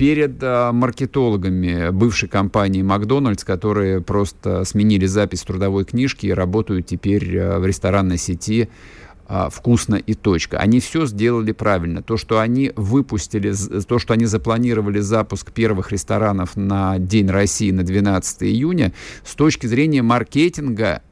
перед 0.00 0.42
а, 0.42 0.72
маркетологами 0.72 1.90
бывшей 1.90 2.28
компании 2.28 2.80
Макдональдс, 2.80 3.44
которые 3.44 4.00
просто 4.00 4.64
сменили 4.64 5.04
запись 5.04 5.42
трудовой 5.42 5.84
книжки 5.84 6.24
и 6.24 6.32
работают 6.32 6.86
теперь 6.86 7.38
а, 7.38 7.58
в 7.58 7.66
ресторанной 7.66 8.16
сети 8.16 8.70
вкусно 9.50 9.94
и 9.94 10.14
точка. 10.14 10.58
Они 10.58 10.80
все 10.80 11.06
сделали 11.06 11.52
правильно. 11.52 12.02
То, 12.02 12.16
что 12.16 12.40
они 12.40 12.72
выпустили, 12.74 13.54
то, 13.84 13.98
что 13.98 14.14
они 14.14 14.26
запланировали 14.26 14.98
запуск 15.00 15.52
первых 15.52 15.92
ресторанов 15.92 16.56
на 16.56 16.98
День 16.98 17.30
России 17.30 17.70
на 17.70 17.84
12 17.84 18.42
июня, 18.42 18.92
с 19.24 19.34
точки 19.34 19.66
зрения 19.66 20.02
маркетинга, 20.02 21.02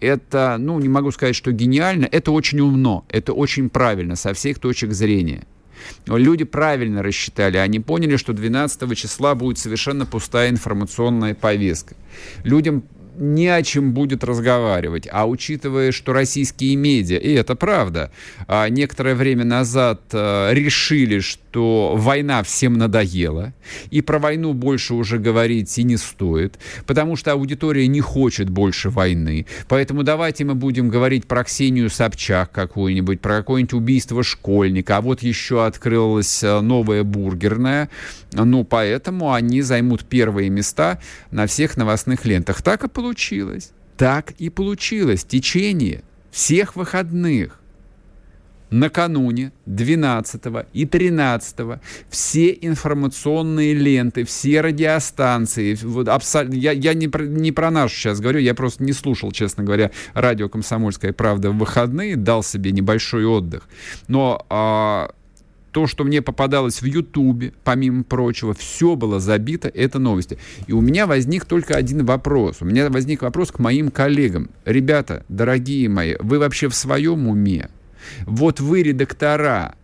это, 0.00 0.56
ну, 0.58 0.80
не 0.80 0.88
могу 0.88 1.10
сказать, 1.12 1.36
что 1.36 1.52
гениально, 1.52 2.08
это 2.10 2.32
очень 2.32 2.60
умно, 2.60 3.04
это 3.08 3.32
очень 3.32 3.68
правильно 3.68 4.16
со 4.16 4.32
всех 4.32 4.58
точек 4.58 4.92
зрения. 4.92 5.44
Люди 6.06 6.44
правильно 6.44 7.02
рассчитали, 7.02 7.56
они 7.58 7.80
поняли, 7.80 8.16
что 8.16 8.32
12 8.32 8.96
числа 8.96 9.34
будет 9.34 9.58
совершенно 9.58 10.04
пустая 10.04 10.50
информационная 10.50 11.34
повестка. 11.34 11.94
Людям 12.44 12.82
не 13.20 13.48
о 13.48 13.62
чем 13.62 13.92
будет 13.92 14.24
разговаривать. 14.24 15.06
А 15.12 15.28
учитывая, 15.28 15.92
что 15.92 16.12
российские 16.12 16.74
медиа, 16.76 17.18
и 17.18 17.32
это 17.32 17.54
правда, 17.54 18.10
а, 18.48 18.68
некоторое 18.68 19.14
время 19.14 19.44
назад 19.44 20.00
а, 20.12 20.50
решили, 20.52 21.20
что 21.20 21.94
война 21.96 22.42
всем 22.42 22.74
надоела, 22.74 23.52
и 23.90 24.00
про 24.00 24.18
войну 24.18 24.54
больше 24.54 24.94
уже 24.94 25.18
говорить 25.18 25.78
и 25.78 25.82
не 25.82 25.98
стоит, 25.98 26.58
потому 26.86 27.16
что 27.16 27.32
аудитория 27.32 27.86
не 27.86 28.00
хочет 28.00 28.48
больше 28.48 28.88
войны. 28.88 29.46
Поэтому 29.68 30.02
давайте 30.02 30.44
мы 30.44 30.54
будем 30.54 30.88
говорить 30.88 31.26
про 31.26 31.44
Ксению 31.44 31.90
Собчак 31.90 32.50
какую-нибудь, 32.52 33.20
про 33.20 33.36
какое-нибудь 33.36 33.74
убийство 33.74 34.22
школьника, 34.22 34.96
а 34.96 35.00
вот 35.02 35.22
еще 35.22 35.66
открылась 35.66 36.42
а, 36.42 36.62
новая 36.62 37.04
бургерная, 37.04 37.90
ну, 38.32 38.64
поэтому 38.64 39.32
они 39.32 39.62
займут 39.62 40.04
первые 40.04 40.50
места 40.50 41.00
на 41.30 41.46
всех 41.46 41.76
новостных 41.76 42.24
лентах. 42.24 42.62
Так 42.62 42.84
и 42.84 42.88
получилось. 42.88 43.72
Так 43.96 44.32
и 44.32 44.50
получилось. 44.50 45.24
Течение 45.24 46.02
всех 46.30 46.76
выходных 46.76 47.60
накануне 48.70 49.52
12 49.66 50.42
и 50.72 50.86
13 50.86 51.80
все 52.08 52.58
информационные 52.60 53.74
ленты, 53.74 54.24
все 54.24 54.60
радиостанции, 54.60 55.76
вот 55.82 56.08
абсолютно, 56.08 56.56
я, 56.56 56.72
я 56.72 56.94
не, 56.94 57.08
про, 57.08 57.24
не 57.24 57.52
про 57.52 57.70
нашу 57.70 57.96
сейчас 57.96 58.20
говорю, 58.20 58.38
я 58.40 58.54
просто 58.54 58.82
не 58.84 58.92
слушал, 58.92 59.32
честно 59.32 59.64
говоря, 59.64 59.90
радио 60.14 60.48
«Комсомольская 60.48 61.12
правда» 61.12 61.50
в 61.50 61.58
выходные, 61.58 62.16
дал 62.16 62.42
себе 62.42 62.70
небольшой 62.70 63.24
отдых. 63.24 63.68
Но 64.08 64.46
а, 64.48 65.10
то, 65.72 65.86
что 65.86 66.04
мне 66.04 66.22
попадалось 66.22 66.82
в 66.82 66.84
Ютубе, 66.84 67.52
помимо 67.64 68.04
прочего, 68.04 68.54
все 68.54 68.96
было 68.96 69.20
забито, 69.20 69.68
это 69.68 69.98
новости. 69.98 70.38
И 70.66 70.72
у 70.72 70.80
меня 70.80 71.06
возник 71.06 71.44
только 71.44 71.74
один 71.74 72.04
вопрос. 72.04 72.58
У 72.60 72.64
меня 72.64 72.88
возник 72.90 73.22
вопрос 73.22 73.50
к 73.52 73.58
моим 73.58 73.90
коллегам. 73.90 74.50
Ребята, 74.64 75.24
дорогие 75.28 75.88
мои, 75.88 76.16
вы 76.20 76.38
вообще 76.38 76.68
в 76.68 76.74
своем 76.74 77.28
уме? 77.28 77.68
Вот 78.26 78.60
вы, 78.60 78.82
редактора, 78.82 79.74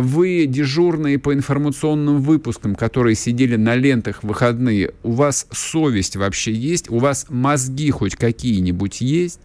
вы 0.00 0.46
дежурные 0.46 1.18
по 1.18 1.34
информационным 1.34 2.22
выпускам, 2.22 2.74
которые 2.74 3.14
сидели 3.14 3.56
на 3.56 3.74
лентах 3.74 4.22
в 4.22 4.28
выходные, 4.28 4.94
у 5.02 5.12
вас 5.12 5.46
совесть 5.50 6.16
вообще 6.16 6.52
есть? 6.52 6.90
У 6.90 6.98
вас 6.98 7.26
мозги 7.28 7.90
хоть 7.90 8.16
какие-нибудь 8.16 9.02
есть? 9.02 9.40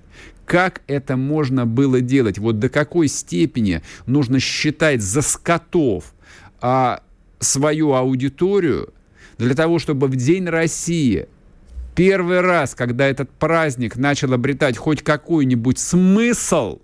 Как 0.45 0.81
это 0.87 1.17
можно 1.17 1.65
было 1.65 1.99
делать? 1.99 2.37
Вот 2.37 2.59
до 2.59 2.69
какой 2.69 3.09
степени 3.09 3.81
нужно 4.05 4.39
считать 4.39 5.01
за 5.01 5.21
скотов 5.21 6.13
а, 6.61 7.01
свою 7.39 7.91
аудиторию 7.93 8.93
для 9.37 9.53
того, 9.53 9.79
чтобы 9.79 10.07
в 10.07 10.15
День 10.15 10.45
России 10.45 11.27
первый 11.93 12.39
раз, 12.39 12.73
когда 12.73 13.05
этот 13.05 13.29
праздник 13.31 13.97
начал 13.97 14.31
обретать 14.31 14.77
хоть 14.77 15.01
какой-нибудь 15.01 15.77
смысл, 15.77 16.79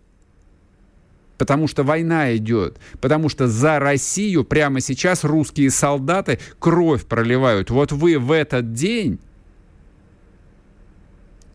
потому 1.37 1.67
что 1.67 1.83
война 1.83 2.35
идет, 2.35 2.77
потому 3.01 3.29
что 3.29 3.47
за 3.47 3.79
Россию 3.79 4.43
прямо 4.43 4.81
сейчас 4.81 5.23
русские 5.23 5.69
солдаты 5.71 6.39
кровь 6.59 7.05
проливают. 7.05 7.69
Вот 7.69 7.91
вы 7.91 8.19
в 8.19 8.31
этот 8.31 8.73
день 8.73 9.19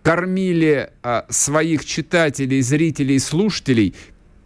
кормили 0.03 0.91
а, 1.03 1.26
своих 1.29 1.85
читателей, 1.85 2.62
зрителей, 2.62 3.18
слушателей 3.18 3.95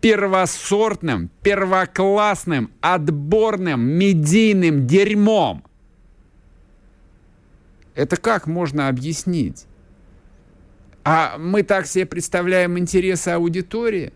первосортным, 0.00 1.30
первоклассным, 1.42 2.72
отборным, 2.80 3.80
медийным 3.80 4.86
дерьмом. 4.86 5.62
Это 7.94 8.16
как 8.16 8.48
можно 8.48 8.88
объяснить? 8.88 9.66
А 11.04 11.38
мы 11.38 11.62
так 11.62 11.86
себе 11.86 12.06
представляем 12.06 12.78
интересы 12.78 13.28
аудитории? 13.28 14.12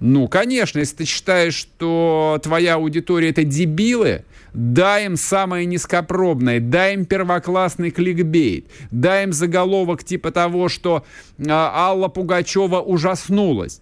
Ну, 0.00 0.28
конечно, 0.28 0.78
если 0.78 0.96
ты 0.96 1.04
считаешь, 1.04 1.54
что 1.54 2.38
твоя 2.42 2.74
аудитория 2.74 3.30
это 3.30 3.44
дебилы, 3.44 4.24
Дай 4.54 5.06
им 5.06 5.16
самое 5.16 5.66
низкопробное, 5.66 6.58
дай 6.58 6.94
им 6.94 7.04
первоклассный 7.04 7.90
кликбейт, 7.90 8.66
дай 8.90 9.24
им 9.24 9.32
заголовок 9.32 10.04
типа 10.04 10.30
того, 10.30 10.68
что 10.68 11.04
а, 11.46 11.70
Алла 11.74 12.08
Пугачева 12.08 12.80
ужаснулась. 12.80 13.80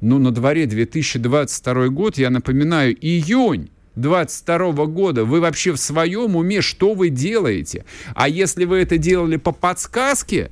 Ну, 0.00 0.18
на 0.18 0.30
дворе 0.30 0.66
2022 0.66 1.88
год, 1.88 2.18
я 2.18 2.30
напоминаю, 2.30 2.96
июнь. 2.98 3.70
22 3.96 4.86
года, 4.86 5.24
вы 5.24 5.40
вообще 5.40 5.72
в 5.72 5.78
своем 5.78 6.36
уме, 6.36 6.60
что 6.60 6.92
вы 6.92 7.08
делаете? 7.08 7.86
А 8.14 8.28
если 8.28 8.66
вы 8.66 8.78
это 8.78 8.98
делали 8.98 9.36
по 9.36 9.52
подсказке, 9.52 10.50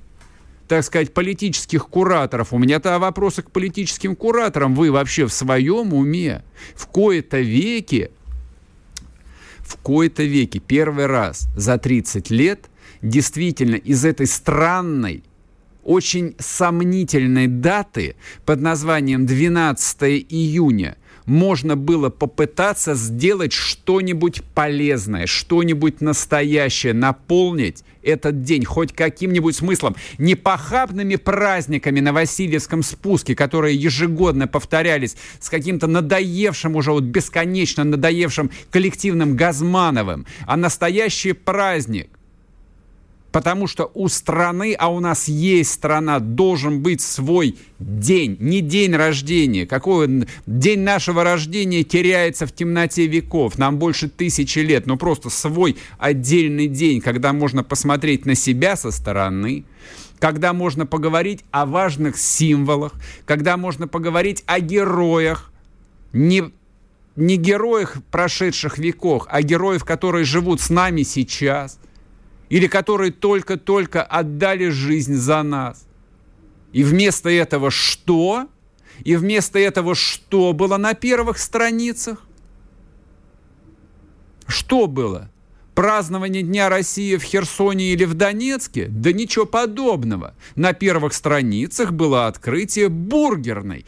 так 0.74 0.84
сказать, 0.84 1.14
политических 1.14 1.86
кураторов, 1.86 2.52
у 2.52 2.58
меня-то 2.58 2.98
вопросы 2.98 3.42
к 3.42 3.52
политическим 3.52 4.16
кураторам, 4.16 4.74
вы 4.74 4.90
вообще 4.90 5.24
в 5.24 5.32
своем 5.32 5.94
уме? 5.94 6.42
В 6.74 6.88
кои-то 6.88 7.38
веки 7.38 8.10
в 9.60 9.76
кои-то 9.76 10.24
веке 10.24 10.58
первый 10.58 11.06
раз 11.06 11.46
за 11.56 11.78
30 11.78 12.28
лет 12.30 12.68
действительно 13.02 13.76
из 13.76 14.04
этой 14.04 14.26
странной, 14.26 15.22
очень 15.84 16.34
сомнительной 16.40 17.46
даты 17.46 18.16
под 18.44 18.60
названием 18.60 19.26
12 19.26 20.02
июня 20.28 20.96
можно 21.26 21.76
было 21.76 22.10
попытаться 22.10 22.94
сделать 22.94 23.52
что-нибудь 23.52 24.42
полезное, 24.54 25.26
что-нибудь 25.26 26.00
настоящее, 26.00 26.92
наполнить 26.92 27.84
этот 28.02 28.42
день 28.42 28.64
хоть 28.64 28.92
каким-нибудь 28.92 29.56
смыслом, 29.56 29.96
не 30.18 30.34
похабными 30.34 31.16
праздниками 31.16 32.00
на 32.00 32.12
Васильевском 32.12 32.82
спуске, 32.82 33.34
которые 33.34 33.76
ежегодно 33.76 34.46
повторялись 34.46 35.16
с 35.40 35.48
каким-то 35.48 35.86
надоевшим 35.86 36.76
уже, 36.76 36.92
вот 36.92 37.04
бесконечно 37.04 37.84
надоевшим 37.84 38.50
коллективным 38.70 39.36
Газмановым, 39.36 40.26
а 40.46 40.56
настоящий 40.56 41.32
праздник– 41.32 42.08
Потому 43.34 43.66
что 43.66 43.90
у 43.94 44.06
страны, 44.06 44.76
а 44.78 44.92
у 44.92 45.00
нас 45.00 45.26
есть 45.26 45.72
страна, 45.72 46.20
должен 46.20 46.82
быть 46.82 47.00
свой 47.00 47.58
день, 47.80 48.36
не 48.38 48.60
день 48.60 48.94
рождения. 48.94 49.66
Какой 49.66 50.28
день 50.46 50.78
нашего 50.82 51.24
рождения 51.24 51.82
теряется 51.82 52.46
в 52.46 52.54
темноте 52.54 53.08
веков. 53.08 53.58
Нам 53.58 53.76
больше 53.76 54.08
тысячи 54.08 54.60
лет, 54.60 54.86
но 54.86 54.96
просто 54.96 55.30
свой 55.30 55.76
отдельный 55.98 56.68
день, 56.68 57.00
когда 57.00 57.32
можно 57.32 57.64
посмотреть 57.64 58.24
на 58.24 58.36
себя 58.36 58.76
со 58.76 58.92
стороны, 58.92 59.64
когда 60.20 60.52
можно 60.52 60.86
поговорить 60.86 61.40
о 61.50 61.66
важных 61.66 62.16
символах, 62.16 62.92
когда 63.26 63.56
можно 63.56 63.88
поговорить 63.88 64.44
о 64.46 64.60
героях, 64.60 65.50
не 66.12 66.52
не 67.16 67.36
героях 67.36 67.96
прошедших 68.12 68.78
веков, 68.78 69.24
а 69.28 69.42
героев, 69.42 69.84
которые 69.84 70.24
живут 70.24 70.60
с 70.60 70.70
нами 70.70 71.02
сейчас– 71.02 71.80
или 72.54 72.68
которые 72.68 73.10
только-только 73.10 74.04
отдали 74.04 74.68
жизнь 74.68 75.14
за 75.14 75.42
нас. 75.42 75.84
И 76.72 76.84
вместо 76.84 77.28
этого 77.28 77.72
что? 77.72 78.46
И 79.02 79.16
вместо 79.16 79.58
этого 79.58 79.96
что 79.96 80.52
было 80.52 80.76
на 80.76 80.94
первых 80.94 81.38
страницах? 81.38 82.24
Что 84.46 84.86
было? 84.86 85.30
празднование 85.74 86.42
Дня 86.42 86.68
России 86.68 87.16
в 87.16 87.24
Херсоне 87.24 87.92
или 87.92 88.04
в 88.04 88.14
Донецке? 88.14 88.86
Да 88.86 89.12
ничего 89.12 89.46
подобного. 89.46 90.34
На 90.54 90.72
первых 90.74 91.12
страницах 91.12 91.92
было 91.92 92.28
открытие 92.28 92.88
бургерной 92.88 93.84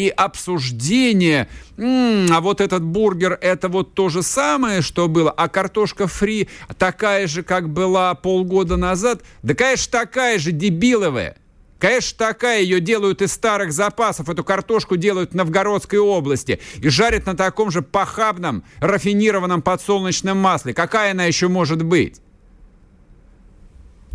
и 0.00 0.08
обсуждение, 0.08 1.48
м-м, 1.76 2.32
а 2.32 2.40
вот 2.40 2.60
этот 2.60 2.82
бургер 2.82 3.38
это 3.40 3.68
вот 3.68 3.94
то 3.94 4.08
же 4.08 4.22
самое, 4.22 4.82
что 4.82 5.08
было, 5.08 5.30
а 5.30 5.48
картошка 5.48 6.06
фри 6.06 6.48
такая 6.78 7.26
же, 7.26 7.42
как 7.42 7.68
была 7.68 8.14
полгода 8.14 8.76
назад, 8.76 9.22
да, 9.42 9.54
конечно, 9.54 9.92
такая 9.92 10.38
же 10.38 10.52
дебиловая. 10.52 11.36
Конечно, 11.78 12.18
такая 12.18 12.60
ее 12.60 12.78
делают 12.78 13.22
из 13.22 13.32
старых 13.32 13.72
запасов. 13.72 14.28
Эту 14.28 14.44
картошку 14.44 14.98
делают 14.98 15.30
в 15.30 15.34
Новгородской 15.34 15.98
области 15.98 16.60
и 16.76 16.88
жарят 16.90 17.24
на 17.24 17.34
таком 17.34 17.70
же 17.70 17.80
похабном, 17.80 18.64
рафинированном 18.80 19.62
подсолнечном 19.62 20.36
масле. 20.36 20.74
Какая 20.74 21.12
она 21.12 21.24
еще 21.24 21.48
может 21.48 21.82
быть? 21.82 22.20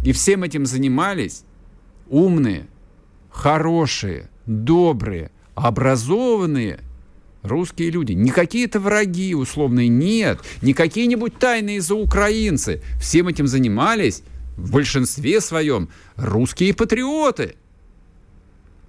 И 0.03 0.11
всем 0.11 0.43
этим 0.43 0.67
занимались 0.67 1.43
умные, 2.07 2.67
хорошие, 3.31 4.29
добрые, 4.45 5.31
образованные 5.55 6.79
русские 7.41 7.89
люди. 7.89 8.13
Не 8.13 8.31
какие-то 8.31 8.79
враги 8.79 9.33
условные, 9.33 9.87
нет. 9.87 10.39
Не 10.61 10.73
какие-нибудь 10.73 11.37
тайные 11.37 11.81
заукраинцы. 11.81 12.81
Всем 12.99 13.27
этим 13.27 13.47
занимались 13.47 14.23
в 14.57 14.71
большинстве 14.71 15.41
своем 15.41 15.89
русские 16.15 16.73
патриоты, 16.73 17.55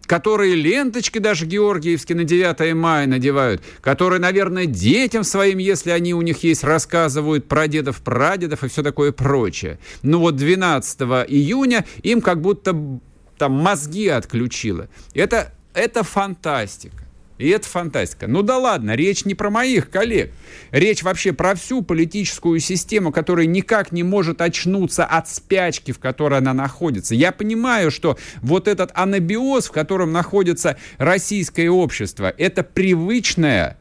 которые 0.06 0.54
ленточки 0.54 1.18
даже 1.18 1.46
георгиевские 1.46 2.16
на 2.16 2.24
9 2.24 2.74
мая 2.74 3.06
надевают, 3.06 3.62
которые, 3.80 4.20
наверное, 4.20 4.66
детям 4.66 5.24
своим, 5.24 5.58
если 5.58 5.90
они 5.90 6.14
у 6.14 6.22
них 6.22 6.44
есть, 6.44 6.62
рассказывают 6.62 7.48
про 7.48 7.66
дедов, 7.66 8.00
прадедов 8.02 8.62
и 8.62 8.68
все 8.68 8.82
такое 8.82 9.12
прочее. 9.12 9.78
Ну 10.02 10.20
вот 10.20 10.36
12 10.36 11.00
июня 11.28 11.84
им 12.02 12.20
как 12.20 12.40
будто 12.40 13.00
там 13.36 13.52
мозги 13.52 14.08
отключило. 14.08 14.88
Это, 15.14 15.52
это 15.76 16.02
фантастика. 16.02 17.04
И 17.38 17.48
это 17.50 17.68
фантастика. 17.68 18.26
Ну 18.26 18.40
да 18.40 18.56
ладно, 18.56 18.96
речь 18.96 19.26
не 19.26 19.34
про 19.34 19.50
моих 19.50 19.90
коллег. 19.90 20.32
Речь 20.70 21.02
вообще 21.02 21.34
про 21.34 21.54
всю 21.54 21.82
политическую 21.82 22.60
систему, 22.60 23.12
которая 23.12 23.44
никак 23.44 23.92
не 23.92 24.02
может 24.02 24.40
очнуться 24.40 25.04
от 25.04 25.28
спячки, 25.28 25.92
в 25.92 25.98
которой 25.98 26.38
она 26.38 26.54
находится. 26.54 27.14
Я 27.14 27.32
понимаю, 27.32 27.90
что 27.90 28.18
вот 28.40 28.68
этот 28.68 28.90
анабиоз, 28.94 29.66
в 29.66 29.72
котором 29.72 30.12
находится 30.12 30.78
российское 30.96 31.68
общество, 31.68 32.32
это 32.38 32.62
привычная, 32.62 33.76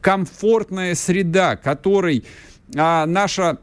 комфортная 0.00 0.94
среда, 0.94 1.56
которой 1.56 2.24
а, 2.76 3.06
наша 3.06 3.58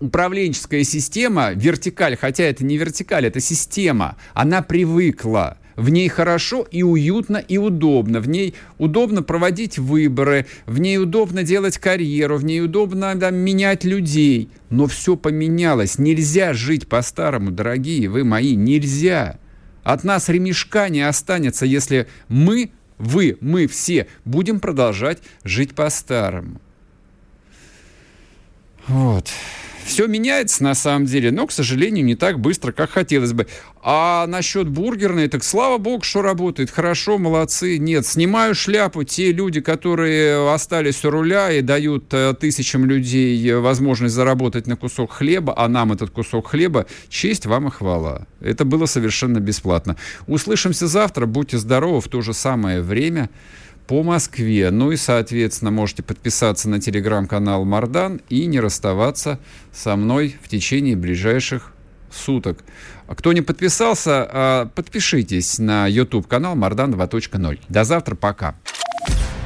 управленческая 0.00 0.84
система, 0.84 1.52
вертикаль, 1.52 2.18
хотя 2.18 2.44
это 2.44 2.62
не 2.62 2.76
вертикаль, 2.76 3.24
это 3.24 3.40
система, 3.40 4.16
она 4.34 4.60
привыкла 4.60 5.56
в 5.76 5.90
ней 5.90 6.08
хорошо 6.08 6.66
и 6.70 6.82
уютно 6.82 7.36
и 7.36 7.58
удобно. 7.58 8.20
В 8.20 8.28
ней 8.28 8.54
удобно 8.78 9.22
проводить 9.22 9.78
выборы, 9.78 10.46
в 10.64 10.78
ней 10.80 10.98
удобно 10.98 11.42
делать 11.42 11.78
карьеру, 11.78 12.38
в 12.38 12.44
ней 12.44 12.62
удобно 12.62 13.14
да, 13.14 13.30
менять 13.30 13.84
людей. 13.84 14.48
Но 14.70 14.86
все 14.86 15.16
поменялось. 15.16 15.98
Нельзя 15.98 16.54
жить 16.54 16.88
по-старому, 16.88 17.50
дорогие 17.50 18.08
вы 18.08 18.24
мои, 18.24 18.56
нельзя. 18.56 19.38
От 19.84 20.02
нас 20.02 20.28
ремешка 20.28 20.88
не 20.88 21.02
останется, 21.02 21.66
если 21.66 22.08
мы, 22.28 22.72
вы, 22.98 23.36
мы 23.40 23.66
все 23.66 24.08
будем 24.24 24.58
продолжать 24.58 25.18
жить 25.44 25.74
по-старому. 25.74 26.60
Вот 28.88 29.30
все 29.86 30.06
меняется 30.06 30.62
на 30.62 30.74
самом 30.74 31.06
деле, 31.06 31.30
но, 31.30 31.46
к 31.46 31.52
сожалению, 31.52 32.04
не 32.04 32.16
так 32.16 32.40
быстро, 32.40 32.72
как 32.72 32.90
хотелось 32.90 33.32
бы. 33.32 33.46
А 33.82 34.26
насчет 34.26 34.68
бургерной, 34.68 35.28
так 35.28 35.44
слава 35.44 35.78
богу, 35.78 36.02
что 36.02 36.20
работает. 36.20 36.70
Хорошо, 36.70 37.18
молодцы. 37.18 37.78
Нет, 37.78 38.04
снимаю 38.04 38.54
шляпу. 38.54 39.04
Те 39.04 39.32
люди, 39.32 39.60
которые 39.60 40.52
остались 40.52 41.04
у 41.04 41.10
руля 41.10 41.52
и 41.52 41.62
дают 41.62 42.12
э, 42.12 42.34
тысячам 42.38 42.84
людей 42.84 43.54
возможность 43.54 44.14
заработать 44.14 44.66
на 44.66 44.76
кусок 44.76 45.12
хлеба, 45.12 45.54
а 45.56 45.68
нам 45.68 45.92
этот 45.92 46.10
кусок 46.10 46.48
хлеба, 46.48 46.86
честь 47.08 47.46
вам 47.46 47.68
и 47.68 47.70
хвала. 47.70 48.26
Это 48.40 48.64
было 48.64 48.86
совершенно 48.86 49.38
бесплатно. 49.38 49.96
Услышимся 50.26 50.88
завтра. 50.88 51.26
Будьте 51.26 51.58
здоровы 51.58 52.00
в 52.00 52.08
то 52.08 52.20
же 52.22 52.34
самое 52.34 52.82
время 52.82 53.30
по 53.86 54.02
Москве. 54.02 54.70
Ну 54.70 54.92
и, 54.92 54.96
соответственно, 54.96 55.70
можете 55.70 56.02
подписаться 56.02 56.68
на 56.68 56.80
телеграм-канал 56.80 57.64
Мардан 57.64 58.20
и 58.28 58.46
не 58.46 58.60
расставаться 58.60 59.38
со 59.72 59.96
мной 59.96 60.36
в 60.42 60.48
течение 60.48 60.96
ближайших 60.96 61.72
суток. 62.10 62.58
А 63.06 63.14
кто 63.14 63.32
не 63.32 63.42
подписался, 63.42 64.28
а, 64.28 64.66
подпишитесь 64.74 65.58
на 65.58 65.86
YouTube-канал 65.86 66.56
Мардан 66.56 66.92
2.0. 66.94 67.60
До 67.68 67.84
завтра, 67.84 68.14
пока. 68.14 68.56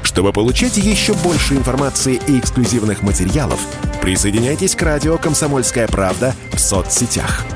Чтобы 0.03 0.33
получать 0.33 0.77
еще 0.77 1.13
больше 1.13 1.53
информации 1.53 2.19
и 2.27 2.39
эксклюзивных 2.39 3.01
материалов, 3.01 3.59
присоединяйтесь 4.01 4.75
к 4.75 4.81
радио 4.81 5.17
«Комсомольская 5.17 5.87
правда» 5.87 6.35
в 6.51 6.59
соцсетях– 6.59 7.45